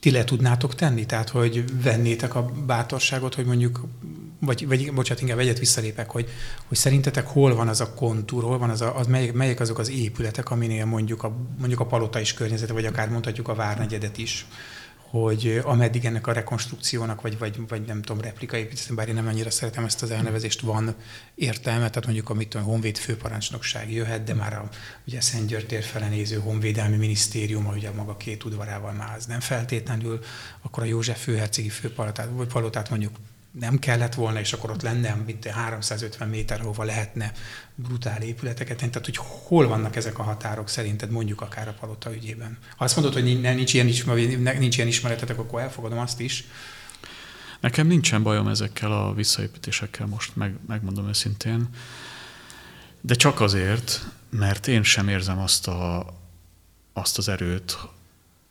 [0.00, 1.06] ti le tudnátok tenni?
[1.06, 3.86] Tehát, hogy vennétek a bátorságot, hogy mondjuk,
[4.44, 6.28] vagy, vagy bocsánat, inkább egyet visszalépek, hogy,
[6.68, 9.78] hogy szerintetek hol van az a kontúr, hol van az, a, az melyek, melyek azok
[9.78, 14.18] az épületek, aminél mondjuk a, mondjuk a palota is környezete, vagy akár mondhatjuk a várnegyedet
[14.18, 14.46] is,
[15.20, 19.26] hogy ameddig ennek a rekonstrukciónak, vagy, vagy, vagy nem tudom, replika építészet, bár én nem
[19.26, 20.94] annyira szeretem ezt az elnevezést, van
[21.34, 24.68] értelme, tehát mondjuk amit a Honvéd főparancsnokság jöhet, de már a
[25.06, 30.20] ugye Szent tér fele néző Honvédelmi Minisztérium, ugye maga két udvarával már az nem feltétlenül,
[30.62, 33.16] akkor a József főhercegi főpalotát, vagy palotát mondjuk
[33.60, 37.32] nem kellett volna, és akkor ott lenne, mint 350 méter, hova lehetne
[37.74, 38.90] brutál épületeket tenni.
[38.90, 42.58] Tehát, hogy hol vannak ezek a határok szerinted, mondjuk akár a palota ügyében?
[42.76, 43.86] Ha azt mondod, hogy nincs ilyen,
[44.58, 46.44] nincs ilyen ismeretetek, akkor elfogadom azt is.
[47.60, 51.68] Nekem nincsen bajom ezekkel a visszaépítésekkel most, meg, megmondom őszintén.
[53.00, 56.14] De csak azért, mert én sem érzem azt, a,
[56.92, 57.78] azt az erőt,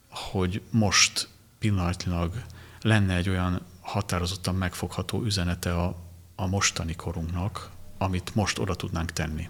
[0.09, 1.27] hogy most
[1.59, 2.43] pillanatnyilag
[2.81, 5.95] lenne egy olyan határozottan megfogható üzenete a,
[6.35, 9.49] a mostani korunknak, amit most oda tudnánk tenni.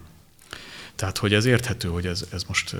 [0.95, 2.75] Tehát, hogy ez érthető, hogy ez, ez most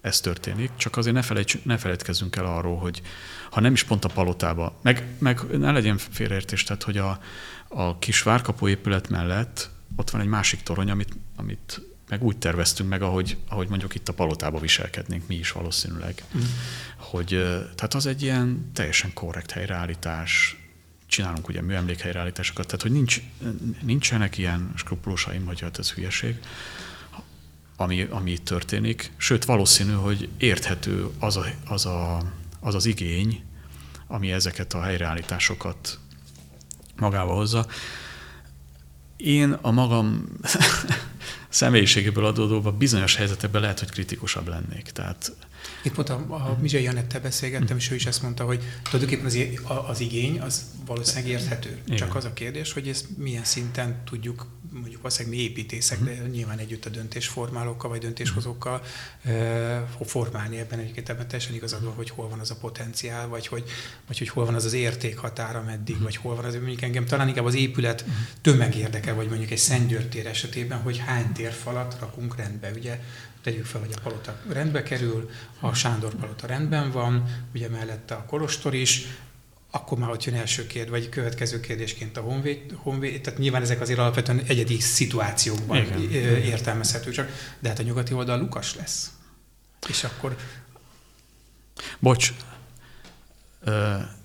[0.00, 3.02] ez történik, csak azért ne, felejts, ne felejtkezzünk el arról, hogy
[3.50, 7.20] ha nem is pont a palotába, meg, meg ne legyen félreértés, tehát hogy a,
[7.68, 11.80] a kis várkapó épület mellett ott van egy másik torony, amit, amit
[12.10, 16.24] meg úgy terveztünk meg, ahogy, ahogy mondjuk itt a palotába viselkednénk mi is valószínűleg.
[16.36, 16.40] Mm.
[16.96, 17.28] Hogy,
[17.74, 20.56] tehát az egy ilyen teljesen korrekt helyreállítás,
[21.06, 23.20] csinálunk ugye műemlékhelyreállításokat, tehát hogy nincs,
[23.82, 26.36] nincsenek ilyen skrupulósaim, hogy hát ez hülyeség,
[27.76, 29.12] ami, ami itt történik.
[29.16, 32.22] Sőt, valószínű, hogy érthető az a, az, a,
[32.60, 33.44] az, az igény,
[34.06, 35.98] ami ezeket a helyreállításokat
[36.96, 37.66] magába hozza.
[39.22, 40.24] Én a magam
[41.48, 44.90] személyiségéből adódóban bizonyos helyzetekben lehet, hogy kritikusabb lennék.
[44.90, 45.32] Tehát
[45.82, 49.38] itt pont a, a Mizsai Janettel beszélgettem, és ő is ezt mondta, hogy tulajdonképpen az,
[49.88, 51.78] az igény az valószínűleg érthető.
[51.84, 51.96] Igen.
[51.96, 56.58] Csak az a kérdés, hogy ezt milyen szinten tudjuk, mondjuk valószínűleg mi építészek, de nyilván
[56.58, 58.82] együtt a döntésformálókkal vagy döntéshozókkal
[59.24, 63.46] uh, formálni ebben egyébként ebben teljesen igazad van, hogy hol van az a potenciál, vagy
[63.46, 63.64] hogy,
[64.06, 67.28] vagy hogy hol van az az értékhatár, ameddig, vagy hol van az, mondjuk engem talán
[67.28, 68.04] inkább az épület
[68.40, 72.70] tömeg érdekel, vagy mondjuk egy Szentgyörtér esetében, hogy hány térfalat rakunk rendbe.
[72.70, 73.00] Ugye?
[73.42, 78.24] Tegyük fel, hogy a palota rendbe kerül, a Sándor palota rendben van, ugye mellette a
[78.24, 79.06] kolostor is,
[79.70, 83.80] akkor már ott jön első kérdés, vagy következő kérdésként a honvéd, honvéd, tehát nyilván ezek
[83.80, 86.22] azért alapvetően egyedi szituációkban Igen.
[86.42, 89.10] értelmezhető csak, de hát a nyugati oldal Lukas lesz.
[89.88, 90.36] És akkor...
[91.98, 92.32] Bocs,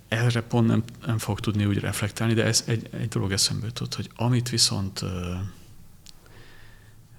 [0.08, 3.96] erre pont nem, nem fog tudni úgy reflektálni, de ez egy, egy dolog eszembe jutott,
[3.96, 5.02] hogy amit viszont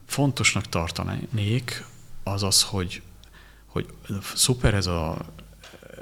[0.07, 1.85] fontosnak tartanék,
[2.23, 3.03] az az, hogy,
[3.67, 3.87] hogy
[4.35, 5.27] szuper ez a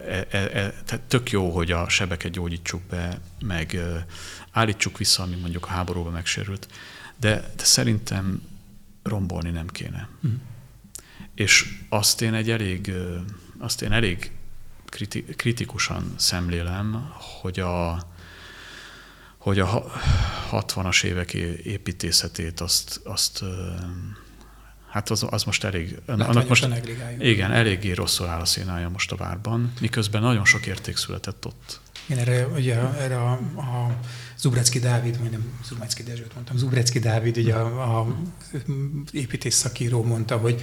[0.09, 0.49] e, e, e,
[0.85, 3.79] tehát tök jó, hogy a sebeket gyógyítsuk be, meg
[4.51, 6.69] állítsuk vissza, ami mondjuk a háborúban megsérült,
[7.17, 8.43] de, de szerintem
[9.03, 10.09] rombolni nem kéne.
[10.27, 10.35] Mm.
[11.35, 12.93] És azt én egy elég,
[13.59, 14.31] azt én elég
[14.85, 18.07] kriti, kritikusan szemlélem, hogy a,
[19.39, 19.93] hogy a
[20.51, 21.35] 60-as évek
[21.65, 23.45] építészetét azt, azt
[24.95, 25.99] hát az, az most elég...
[26.07, 26.69] Annak most,
[27.19, 31.81] igen, eléggé rosszul áll a szénája most a várban, miközben nagyon sok érték született ott.
[32.07, 33.97] Igen, erre, ugye, erre a, a
[34.39, 38.17] Zubrecki Dávid, vagy nem Zubrecki Dezsőt mondtam, Zubrecki Dávid, ugye a, a
[39.13, 40.63] építész szakíró mondta, hogy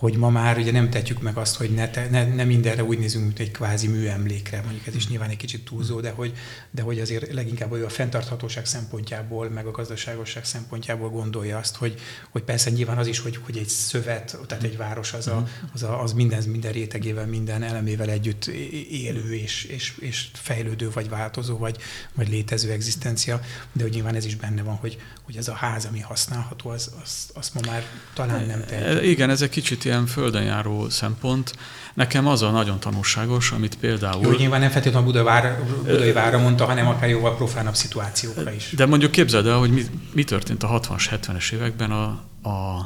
[0.00, 2.98] hogy ma már ugye nem tetjük meg azt, hogy ne, te, ne, ne mindenre úgy
[2.98, 6.32] nézünk, mint egy kvázi műemlékre, mondjuk ez is nyilván egy kicsit túlzó, de hogy,
[6.70, 12.42] de hogy azért leginkább a fenntarthatóság szempontjából, meg a gazdaságosság szempontjából gondolja azt, hogy, hogy
[12.42, 16.02] persze nyilván az is, hogy, hogy egy szövet, tehát egy város az, a, az, a,
[16.02, 18.46] az minden, minden rétegével, minden elemével együtt
[18.90, 21.76] élő és, és, és fejlődő, vagy változó, vagy,
[22.14, 23.40] vagy létező egzisztencia,
[23.72, 26.90] de hogy nyilván ez is benne van, hogy, hogy ez a ház, ami használható, az,
[27.02, 27.84] az, az ma már
[28.14, 29.02] talán nem tehető.
[29.02, 31.54] Igen, ez egy kicsit ilyen földön járó szempont.
[31.94, 34.22] Nekem az a nagyon tanulságos, amit például...
[34.22, 38.72] Jó, nyilván nem feltétlenül a Budavár, Budai Vára mondta, hanem akár jóval profánabb szituációkra is.
[38.76, 42.04] De mondjuk képzeld el, hogy mi, mi történt a 60-as, 70-es években a,
[42.48, 42.78] a,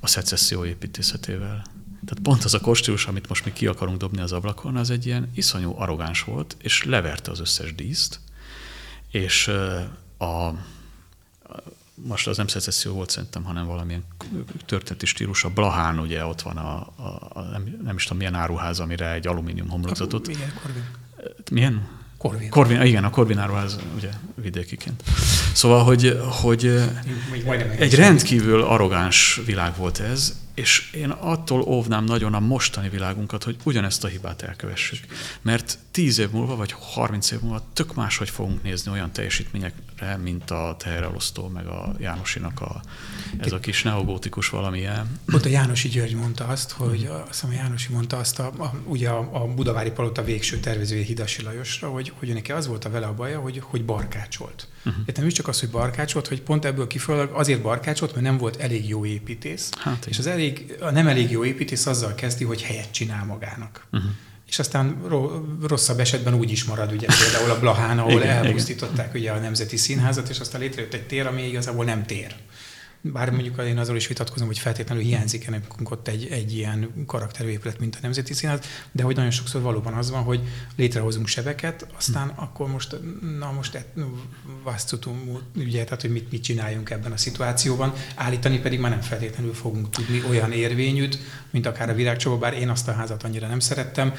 [0.00, 1.64] a szecesszió építészetével.
[2.06, 5.06] Tehát pont az a kostílus, amit most mi ki akarunk dobni az ablakon, az egy
[5.06, 8.20] ilyen iszonyú arrogáns volt, és leverte az összes díszt,
[9.10, 9.50] és
[10.18, 10.54] a,
[12.06, 14.04] most az nem szecesszió volt szerintem, hanem valamilyen
[14.66, 15.44] történeti stílus.
[15.44, 19.12] A Blahán ugye ott van a, a, a nem, nem is tudom milyen áruház, amire
[19.12, 20.28] egy alumínium homlokzatot.
[20.28, 20.84] Igen, Corvin.
[21.50, 21.88] Milyen?
[22.18, 22.50] Corvin.
[22.50, 22.82] Corvin.
[22.82, 25.02] Igen, a Corvin áruház ugye vidékiként.
[25.52, 26.82] Szóval, hogy, hogy
[27.78, 33.56] egy rendkívül arrogáns világ volt ez, és én attól óvnám nagyon a mostani világunkat, hogy
[33.64, 35.04] ugyanezt a hibát elkövessük.
[35.42, 40.50] Mert tíz év múlva, vagy harminc év múlva tök máshogy fogunk nézni olyan teljesítményekre, mint
[40.50, 42.82] a teherelosztó, meg a Jánosinak a,
[43.38, 45.20] ez a kis neogótikus valamilyen.
[45.32, 48.74] Ott a Jánosi György mondta azt, hogy azt hiszem a Jánosi mondta azt, a, a,
[48.84, 52.90] ugye a, a Budavári Palota végső tervezője Hidasi Lajosra, hogy, hogy neki az volt a
[52.90, 54.68] vele a baja, hogy, hogy barkácsolt.
[54.84, 55.14] Uh-huh.
[55.14, 58.56] nem is csak az, hogy barkácsolt, hogy pont ebből kifolyólag azért barkácsolt, mert nem volt
[58.56, 62.62] elég jó építész, hát, és az elég, a nem elég jó építész azzal kezdi, hogy
[62.62, 63.86] helyet csinál magának.
[63.92, 64.10] Uh-huh.
[64.46, 65.02] És aztán
[65.66, 69.20] rosszabb esetben úgy is marad, ugye például a Blahán, ahol igen, elpusztították igen.
[69.20, 72.34] ugye a Nemzeti Színházat, és aztán létrejött egy tér, ami igazából nem tér.
[73.04, 77.78] Bár mondjuk én azzal is vitatkozom, hogy feltétlenül hiányzik nekünk ott egy, egy ilyen karakterépület,
[77.78, 78.60] mint a Nemzeti Színház,
[78.92, 80.40] de hogy nagyon sokszor valóban az van, hogy
[80.76, 82.44] létrehozunk sebeket, aztán hmm.
[82.44, 82.96] akkor most,
[83.38, 83.84] na most
[84.64, 89.54] vásztutum, ugye, tehát hogy mit, mit csináljunk ebben a szituációban, állítani pedig már nem feltétlenül
[89.54, 91.18] fogunk tudni olyan érvényűt,
[91.50, 94.14] mint akár a virágcsoba, bár én azt a házat annyira nem szerettem,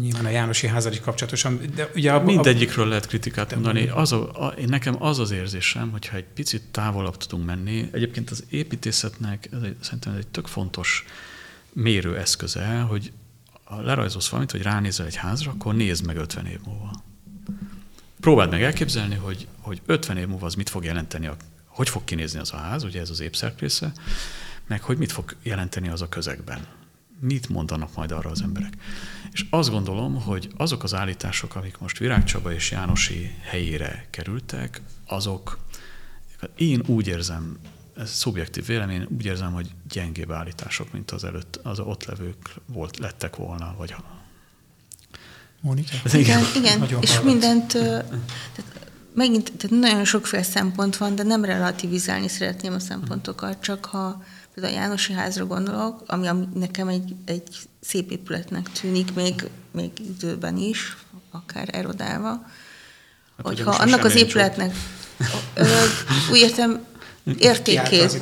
[0.00, 1.60] nyilván a Jánosi házal is kapcsolatosan.
[1.74, 3.88] De ugye a, Mindegyikről lehet kritikát mondani.
[3.88, 8.30] Az a, a, én nekem az az érzésem, hogyha egy picit távolabb tudunk menni, egyébként
[8.30, 11.04] az építészetnek ez egy, szerintem ez egy tök fontos
[11.72, 13.12] mérő eszköze, hogy
[13.64, 16.90] ha lerajzolsz valamit, vagy ránézel egy házra, akkor nézd meg 50 év múlva.
[18.20, 21.36] Próbáld meg elképzelni, hogy, hogy 50 év múlva az mit fog jelenteni, a,
[21.66, 23.92] hogy fog kinézni az a ház, ugye ez az épszerkrésze,
[24.66, 26.66] meg hogy mit fog jelenteni az a közegben.
[27.26, 28.72] Mit mondanak majd arra az emberek.
[29.32, 34.80] És azt gondolom, hogy azok az állítások, amik most Virág Csaba és Jánosi helyére kerültek,
[35.06, 35.58] azok
[36.56, 37.58] én úgy érzem,
[37.96, 42.98] ez szubjektív vélemény, úgy érzem, hogy gyengébb állítások, mint az előtt, az ott levők volt,
[42.98, 43.94] lettek volna, vagy
[45.60, 45.96] Mónika?
[46.12, 46.82] Igen, igen.
[46.82, 47.00] igen.
[47.00, 47.24] és hallgat.
[47.24, 53.84] mindent, tehát megint tehát nagyon sokféle szempont van, de nem relativizálni szeretném a szempontokat, csak
[53.84, 54.22] ha
[54.54, 59.90] például a Jánosi házra gondolok, ami, ami nekem egy, egy szép épületnek tűnik, még, még
[59.98, 60.96] időben is,
[61.30, 62.28] akár erodálva,
[63.36, 64.74] hát, hogyha annak az épületnek,
[65.54, 65.64] ö,
[66.30, 66.84] úgy értem,
[67.38, 68.18] értékét,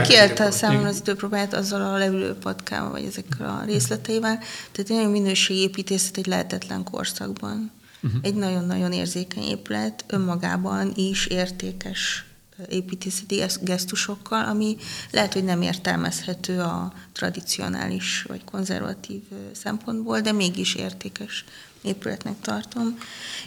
[0.00, 4.38] kielte számomra az időpróbáját azzal a levülő patkával, vagy ezekkel a részleteivel.
[4.72, 7.70] Tehát egy nagyon minőségi építészet egy lehetetlen korszakban.
[8.02, 8.20] Uh-huh.
[8.22, 12.25] Egy nagyon-nagyon érzékeny épület, önmagában is értékes
[12.68, 14.76] építészeti gesztusokkal, ami
[15.10, 21.44] lehet, hogy nem értelmezhető a tradicionális vagy konzervatív szempontból, de mégis értékes
[21.82, 22.98] épületnek tartom.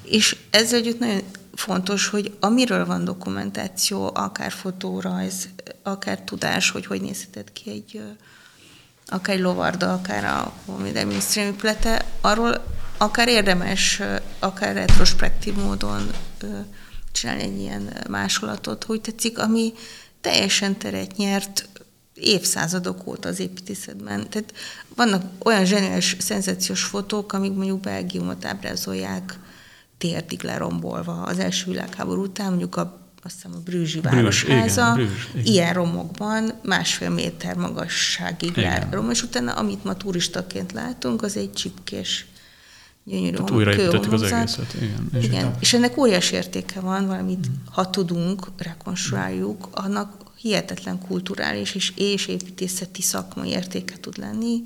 [0.03, 1.22] És ezzel együtt nagyon
[1.55, 5.49] fontos, hogy amiről van dokumentáció, akár fotórajz,
[5.84, 8.01] akár tudás, hogy hogy nézhetett ki egy
[9.12, 12.66] akár egy lovarda, akár a Honvédelmi Minisztérium épülete, arról
[12.97, 14.01] akár érdemes,
[14.39, 16.12] akár retrospektív módon
[17.12, 19.74] csinálni egy ilyen másolatot, hogy tetszik, ami
[20.22, 21.70] teljesen teret nyert
[22.14, 24.30] évszázadok óta az építészetben.
[24.30, 24.53] Tehát
[24.95, 29.39] vannak olyan zseniális, szenzációs fotók, amik mondjuk Belgiumot ábrázolják
[29.97, 35.28] térdig lerombolva az első világháború után, mondjuk a azt hiszem a Brüzsi városháza, igen, Brüzs,
[35.34, 35.45] igen.
[35.45, 42.26] ilyen romokban másfél méter magasságig rom, és utána, amit ma turistaként látunk, az egy csipkés
[43.10, 44.74] gyönyörű Tehát újraépítettük az egészet.
[44.74, 45.24] Igen, igen.
[45.24, 45.55] igen.
[45.60, 53.01] és ennek óriási értéke van, valamit, ha tudunk, rekonstruáljuk, annak hihetetlen kulturális és, és építészeti
[53.01, 54.62] szakmai értéke tud lenni,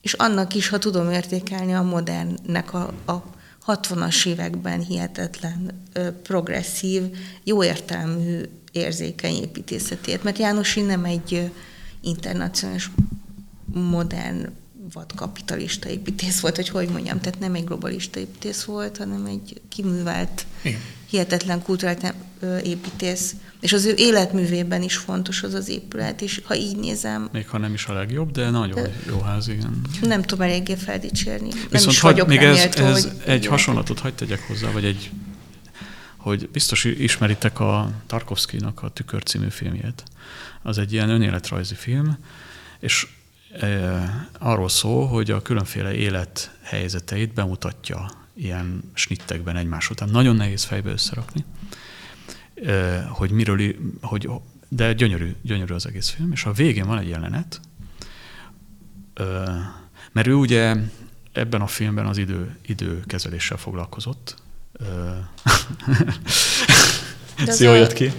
[0.00, 3.24] és annak is, ha tudom értékelni a modernnek a, a
[3.66, 5.84] 60-as években hihetetlen,
[6.22, 7.02] progresszív,
[7.44, 8.40] jó értelmű,
[8.72, 11.50] érzékeny építészetét, mert Jánosi nem egy
[12.00, 12.90] internacionális,
[13.72, 14.48] modern,
[14.92, 19.60] vad kapitalista építész volt, hogy hogy mondjam, tehát nem egy globalista építész volt, hanem egy
[19.68, 20.80] kiművelt, Igen.
[21.06, 22.10] hihetetlen kulturális
[22.62, 27.28] építész, és az ő életművében is fontos az az épület, és ha így nézem...
[27.32, 29.80] Még ha nem is a legjobb, de nagyon de jó ház, igen.
[30.00, 31.50] Nem tudom eléggé feldicsérni.
[31.50, 34.84] Viszont nem is hagy, még ez, méltó, ez hogy egy hasonlatot hagyd tegyek hozzá, vagy
[34.84, 35.10] egy,
[36.16, 40.02] hogy biztos ismeritek a Tarkovsky-nak a Tükör című filmjét.
[40.62, 42.18] Az egy ilyen önéletrajzi film,
[42.80, 43.06] és
[44.38, 50.08] arról szól, hogy a különféle élethelyzeteit bemutatja ilyen snittekben egymás után.
[50.08, 51.44] Nagyon nehéz fejbe összerakni
[53.08, 54.30] hogy miről, hogy,
[54.68, 57.60] de gyönyörű, gyönyörű az egész film, és a végén van egy jelenet,
[60.12, 60.76] mert ő ugye
[61.32, 64.36] ebben a filmben az idő, időkezeléssel foglalkozott.
[67.46, 68.12] Ez jól jött ki.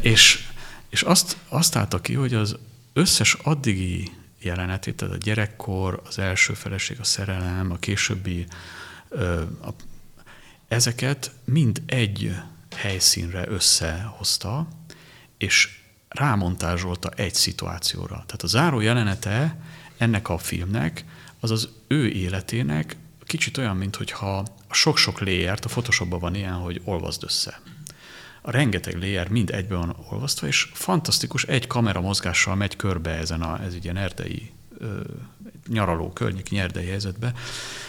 [0.00, 0.48] És,
[0.88, 2.56] és azt, azt állta ki, hogy az
[2.98, 8.46] összes addigi jelenetét, tehát a gyerekkor, az első feleség, a szerelem, a későbbi,
[9.62, 9.70] a,
[10.68, 12.34] ezeket mind egy
[12.76, 14.68] helyszínre összehozta,
[15.38, 18.14] és rámontázsolta egy szituációra.
[18.14, 19.60] Tehát a záró jelenete
[19.96, 21.04] ennek a filmnek
[21.40, 22.96] az az ő életének
[23.28, 24.38] kicsit olyan, mint hogyha
[24.68, 27.60] a sok-sok léjert, a Photoshopban van ilyen, hogy olvasd össze.
[28.48, 33.42] A rengeteg léjer mind egyben van olvasztva, és fantasztikus, egy kamera mozgással megy körbe ezen
[33.42, 35.00] a, ez ilyen erdei ö,
[35.66, 37.32] nyaraló környék erdei helyzetbe.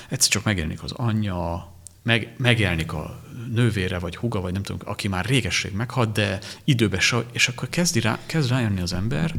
[0.10, 5.08] Egyszer csak megjelenik az anyja, meg, megjelenik a nővére, vagy huga, vagy nem tudom, aki
[5.08, 9.36] már régesség meghalt, de időbe se, és akkor kezdi rá, kezd rájönni az ember,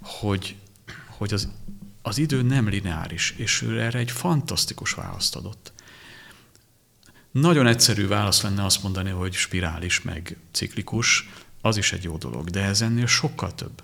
[0.00, 0.56] hogy,
[1.06, 1.52] hogy az,
[2.02, 5.72] az idő nem lineáris, és ő erre egy fantasztikus választ adott.
[7.40, 11.28] Nagyon egyszerű válasz lenne azt mondani, hogy spirális, meg ciklikus,
[11.60, 13.82] az is egy jó dolog, de ez ennél sokkal több.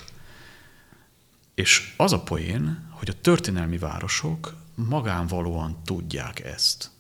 [1.55, 6.91] És az a poén, hogy a történelmi városok magánvalóan tudják ezt.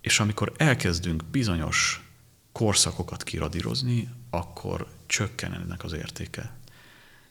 [0.00, 2.08] És amikor elkezdünk bizonyos
[2.52, 6.52] korszakokat kiradírozni, akkor csökken ennek az értéke.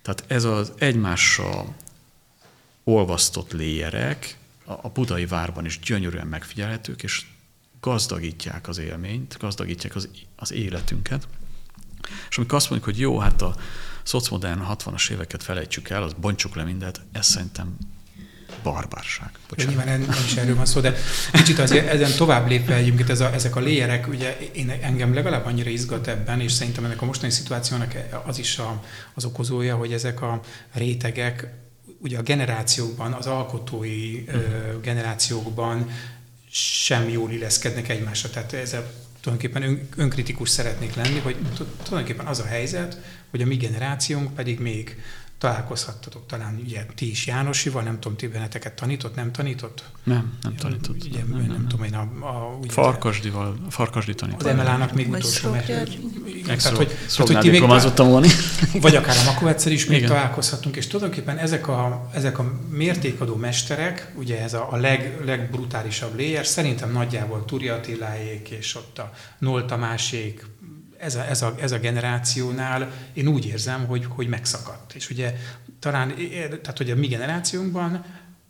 [0.02, 1.76] Tehát ez az egymással
[2.84, 7.26] olvasztott léjerek a budai várban is gyönyörűen megfigyelhetők, és
[7.88, 11.28] gazdagítják az élményt, gazdagítják az, az életünket.
[12.30, 13.56] És amikor azt mondjuk, hogy jó, hát a
[14.04, 17.78] szocmodern 60-as éveket felejtsük el, az bontsuk le mindent, ez szerintem
[18.64, 19.30] barbárság.
[19.50, 19.76] Bocsánat.
[19.76, 20.96] Nyilván nem is erről van szó, de
[21.32, 25.46] kicsit azért ezen tovább lépve egyébként ez a, ezek a léjerek, ugye én, engem legalább
[25.46, 28.84] annyira izgat ebben, és szerintem ennek a mostani szituációnak az is a,
[29.14, 30.40] az okozója, hogy ezek a
[30.74, 31.48] rétegek
[32.00, 35.90] ugye a generációkban, az alkotói uh, generációkban
[36.58, 38.30] sem jól illeszkednek egymásra.
[38.30, 38.91] Tehát ezzel
[39.22, 41.36] tulajdonképpen ön, önkritikus szeretnék lenni, hogy
[41.84, 42.97] tulajdonképpen az a helyzet,
[43.30, 44.97] hogy a mi generációnk pedig még
[45.38, 49.84] találkozhattatok talán ugye ti is Jánosival, nem tudom, ti benneteket tanított, nem tanított?
[50.04, 51.04] Nem, nem tanított.
[51.04, 52.28] Ugye, nem, nem, nem, nem tudom én a...
[52.28, 54.48] a ugye, Farkasdival, Farkasdi tanított.
[54.48, 57.62] Az MLA-nak még utolsó mert, tehát, hogy, tehát, hogy ti még.
[58.82, 60.10] Vagy akár a Makovetszer is még Igen.
[60.10, 66.16] találkozhatunk, és tulajdonképpen ezek a, ezek a mértékadó mesterek, ugye ez a, a leg, legbrutálisabb
[66.16, 70.46] layer, szerintem nagyjából Turi Attiláék, és ott a Nol Tamásék,
[71.00, 74.93] ez a, ez, a, ez a generációnál én úgy érzem, hogy, hogy megszakadt.
[74.93, 75.36] És ugye
[75.80, 78.06] talán, tehát hogy a mi generációnkban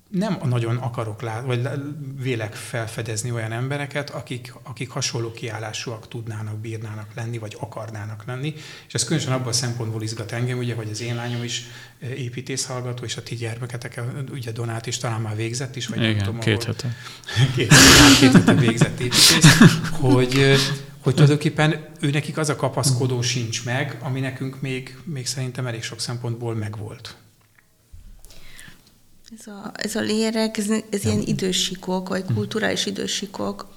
[0.09, 1.69] nem nagyon akarok lát, vagy
[2.21, 8.53] vélek felfedezni olyan embereket, akik, akik hasonló kiállásúak tudnának, bírnának lenni, vagy akarnának lenni.
[8.87, 11.63] És ez különösen abban a szempontból izgat engem, ugye, hogy az én lányom is
[11.99, 16.15] építész hallgató, és a ti gyermeketek, ugye Donát is talán már végzett is, vagy Igen,
[16.15, 16.95] nem tudom, két hete.
[17.55, 17.73] Két,
[18.19, 19.59] két hete végzett építész,
[19.91, 20.57] hogy,
[21.07, 25.83] hogy tulajdonképpen ő nekik az a kapaszkodó sincs meg, ami nekünk még, még szerintem elég
[25.83, 27.15] sok szempontból megvolt.
[29.39, 33.67] Ez a, ez a lérek, ez, ez ilyen idősikok, vagy kulturális idősikok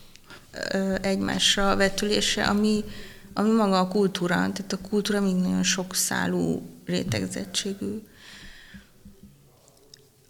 [1.01, 2.85] egymásra vetülése, ami,
[3.35, 4.35] ami maga a kultúra.
[4.35, 8.03] Tehát a kultúra még nagyon sok szálú rétegzettségű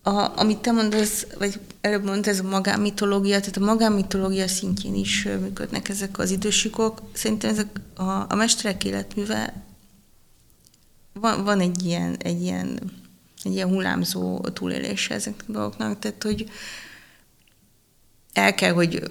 [0.03, 5.25] a, amit te mondasz, vagy előbb mondtad, ez a magánmitológia, tehát a magánmitológia szintjén is
[5.25, 7.03] működnek ezek az idősikok.
[7.13, 9.65] Szerintem ezek a, a mesterek életműve
[11.13, 12.79] van, van egy ilyen, egy ilyen,
[13.43, 16.51] egy ilyen hullámzó túlélése ezeknek a dolgoknak, tehát hogy
[18.33, 19.03] el kell, hogy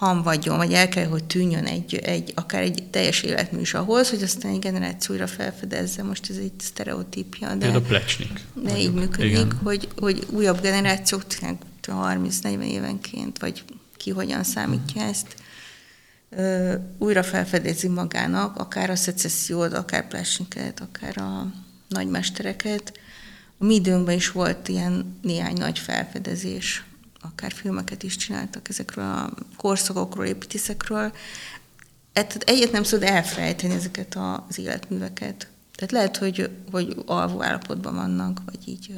[0.00, 4.22] hamvadjon, vagy el kell, hogy tűnjön egy, egy, akár egy teljes életmű is ahhoz, hogy
[4.22, 6.02] aztán egy generációra felfedezze.
[6.02, 7.54] Most ez egy sztereotípia.
[7.54, 8.40] De, a plecsnik.
[8.54, 11.22] De így működik, hogy, hogy újabb generációk
[11.86, 13.64] 30-40 évenként, vagy
[13.96, 15.34] ki hogyan számítja ezt,
[16.30, 21.46] ö, újra felfedezi magának, akár a szecessziót, akár Plesniket, akár a
[21.88, 22.92] nagymestereket.
[23.58, 26.84] A mi időnkben is volt ilyen néhány nagy felfedezés
[27.20, 31.12] akár filmeket is csináltak ezekről a korszakokról, építészekről.
[32.12, 34.18] Tehát egyet nem szabad elfelejteni ezeket
[34.48, 35.48] az életműveket.
[35.74, 38.94] Tehát lehet, hogy, hogy alvó állapotban vannak, vagy így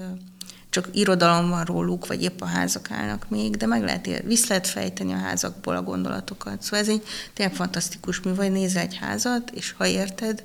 [0.72, 4.66] csak irodalom van róluk, vagy épp a házak állnak még, de meg lehet, vissza lehet
[4.66, 6.62] fejteni a házakból a gondolatokat.
[6.62, 7.02] Szóval ez egy
[7.32, 10.44] tényleg fantasztikus mű, vagy nézel egy házat, és ha érted,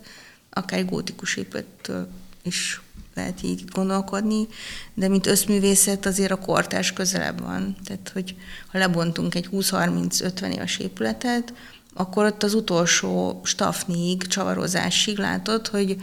[0.50, 2.10] akár egy gótikus épülettől
[2.42, 2.82] is
[3.18, 4.48] lehet így gondolkodni,
[4.94, 7.76] de mint összművészet azért a kortás közelebb van.
[7.86, 8.36] Tehát, hogy
[8.68, 11.54] ha lebontunk egy 20-30-50 éves épületet,
[11.94, 15.98] akkor ott az utolsó stafnig, csavarozásig látod, hogy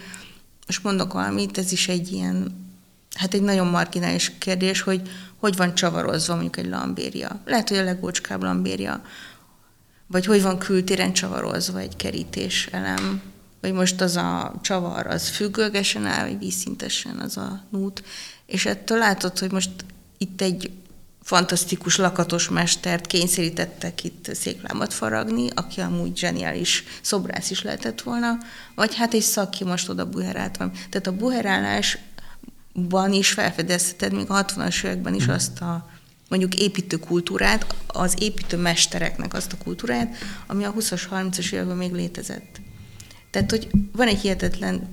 [0.67, 2.67] most mondok valamit, ez is egy ilyen,
[3.15, 5.03] hát egy nagyon marginális kérdés, hogy
[5.45, 7.41] hogy van csavarozva mondjuk egy lambéria.
[7.45, 9.03] Lehet, hogy a legócskább lambéria,
[10.07, 13.23] vagy hogy van kültéren csavarozva egy kerítés elem,
[13.65, 18.03] vagy most az a csavar, az függőgesen áll, vagy vízszintesen az a nút,
[18.47, 19.71] és ettől látod, hogy most
[20.19, 20.71] itt egy
[21.23, 28.39] fantasztikus lakatos mestert kényszerítettek itt széklámat faragni, aki amúgy zseniális szobrász is lehetett volna,
[28.75, 30.71] vagy hát egy szaki most oda buherált van.
[30.71, 35.89] Tehát a buherálásban is felfedezheted még a 60-as években is azt a
[36.29, 40.15] mondjuk építő kultúrát, az építő mestereknek azt a kultúrát,
[40.47, 42.63] ami a 20-as, 30-as években még létezett.
[43.35, 44.89] Tehát, hogy van egy hihetetlen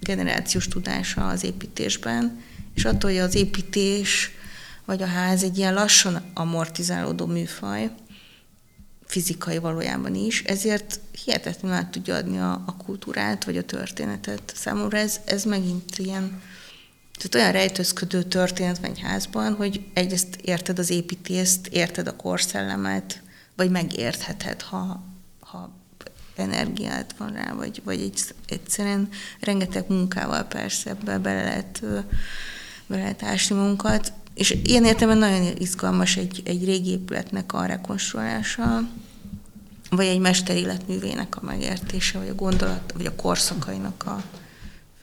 [0.00, 2.42] generációs tudása az építésben,
[2.74, 4.30] és attól, hogy az építés
[4.84, 7.90] vagy a ház egy ilyen lassan amortizálódó műfaj,
[9.04, 14.52] fizikai valójában is, ezért hihetetlenül át tudja adni a, a kultúrát, vagy a történetet.
[14.56, 16.42] Számomra ez, ez megint ilyen,
[17.16, 23.22] tehát olyan rejtőzködő történet van egy házban, hogy egyrészt érted az építést, érted a korszellemet,
[23.56, 25.04] vagy megértheted, ha,
[25.40, 25.84] ha
[26.38, 29.08] energiát van rá, vagy, vagy egy, egyszerűen
[29.40, 31.80] rengeteg munkával persze ebbe bele lehet,
[32.86, 34.12] bele lehet ásni munkat.
[34.34, 38.80] És ilyen értelemben nagyon izgalmas egy, egy régi épületnek a rekonstruálása,
[39.90, 44.22] vagy egy mesteréletművének a megértése, vagy a gondolat, vagy a korszakainak a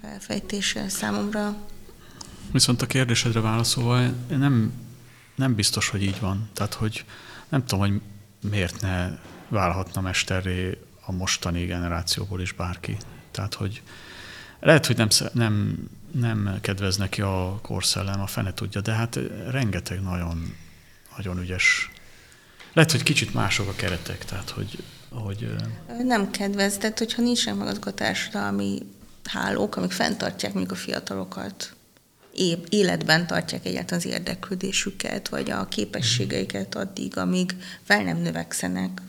[0.02, 1.56] felfejtése számomra.
[2.52, 4.72] Viszont a kérdésedre válaszolva, nem,
[5.36, 6.50] nem biztos, hogy így van.
[6.54, 7.06] Tehát, hogy
[7.50, 8.02] nem tudom, hogy
[8.50, 9.10] miért ne
[9.50, 12.98] válhatna mesterré a mostani generációból is bárki.
[13.32, 13.82] Tehát, hogy
[14.60, 15.78] lehet, hogy nem, nem,
[16.12, 20.56] nem kedvez neki a korszellem, a fene tudja, de hát rengeteg nagyon,
[21.18, 21.92] nagyon ügyes.
[22.74, 25.56] Lehet, hogy kicsit mások a keretek, tehát, hogy, hogy
[26.04, 28.80] nem kedvez, tehát hogyha nincsenek meg azok a társadalmi
[29.24, 31.76] hálók, amik fenntartják még a fiatalokat,
[32.70, 39.02] életben tartják egyáltalán az érdeklődésüket, vagy a képességeiket addig, amíg fel nem növekszenek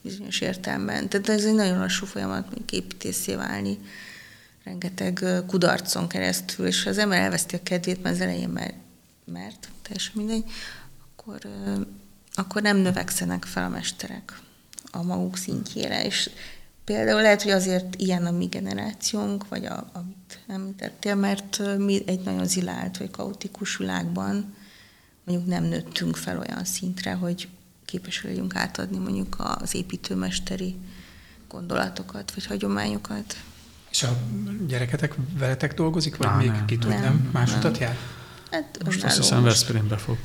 [0.00, 1.08] bizonyos értelemben.
[1.08, 3.78] Tehát ez egy nagyon lassú folyamat, még építészé válni,
[4.64, 8.74] rengeteg kudarcon keresztül, és ha az ember elveszti a kedvét, mert az elején mert,
[9.24, 10.44] mert teljesen mindegy,
[11.00, 11.38] akkor,
[12.34, 14.40] akkor nem növekszenek fel a mesterek
[14.90, 16.30] a maguk szintjére, és
[16.86, 22.20] Például lehet, hogy azért ilyen a mi generációnk, vagy a, amit említettél, mert mi egy
[22.20, 24.54] nagyon zilált vagy kaotikus világban
[25.24, 27.48] mondjuk nem nőttünk fel olyan szintre, hogy
[27.86, 30.76] képes legyünk átadni mondjuk az építőmesteri
[31.48, 33.36] gondolatokat, vagy hagyományokat.
[33.90, 34.16] És a
[34.66, 36.64] gyereketek veletek dolgozik, vagy Á, még nem.
[36.66, 37.28] ki tud, Nem, nem?
[37.32, 37.58] Más nem.
[37.58, 37.96] utat jár?
[38.50, 39.42] Hát most azt hiszem.
[39.42, 40.16] Veszprémbe fog.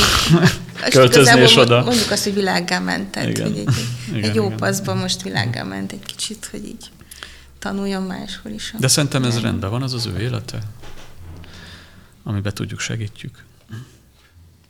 [0.90, 1.82] Költözni és oda.
[1.84, 3.46] Mondjuk azt, hogy világgá ment, tehát Igen.
[3.46, 3.68] hogy egy,
[4.16, 4.56] Igen, egy jó igen.
[4.56, 6.90] paszban most világgá ment egy kicsit, hogy így
[7.58, 8.74] tanuljon máshol is.
[8.78, 10.58] De szerintem ez rendben van, az az ő élete,
[12.22, 13.44] amiben tudjuk, segítjük.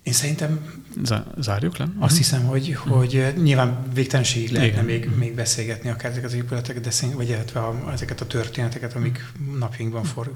[0.04, 1.88] Én szerintem Zá- Zárjuk le?
[1.98, 4.88] azt hiszem, hogy, hogy nyilván végtelenségig lehetne Mhm.
[4.90, 5.00] Igen.
[5.08, 8.94] még, még beszélgetni akár ezeket az épületeket, de szerint, vagy illetve a, ezeket a történeteket,
[8.94, 10.32] amik napjainkban for,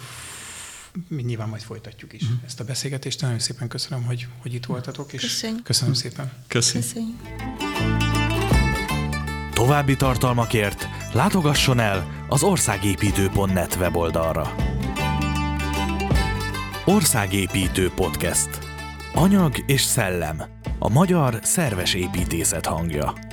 [1.08, 2.32] mi nyilván majd folytatjuk is Mhm.
[2.46, 3.20] ezt a beszélgetést.
[3.20, 5.62] Nagyon szépen köszönöm, hogy, hogy itt voltatok, és Köszönjük.
[5.62, 6.32] köszönöm szépen.
[6.46, 6.78] Köszi.
[6.78, 7.16] Köszönjük.
[9.52, 14.54] További tartalmakért látogasson el az országépítő.net weboldalra.
[16.84, 18.67] Országépítő Podcast.
[19.18, 20.42] Anyag és szellem.
[20.78, 23.27] A magyar szerves építészet hangja.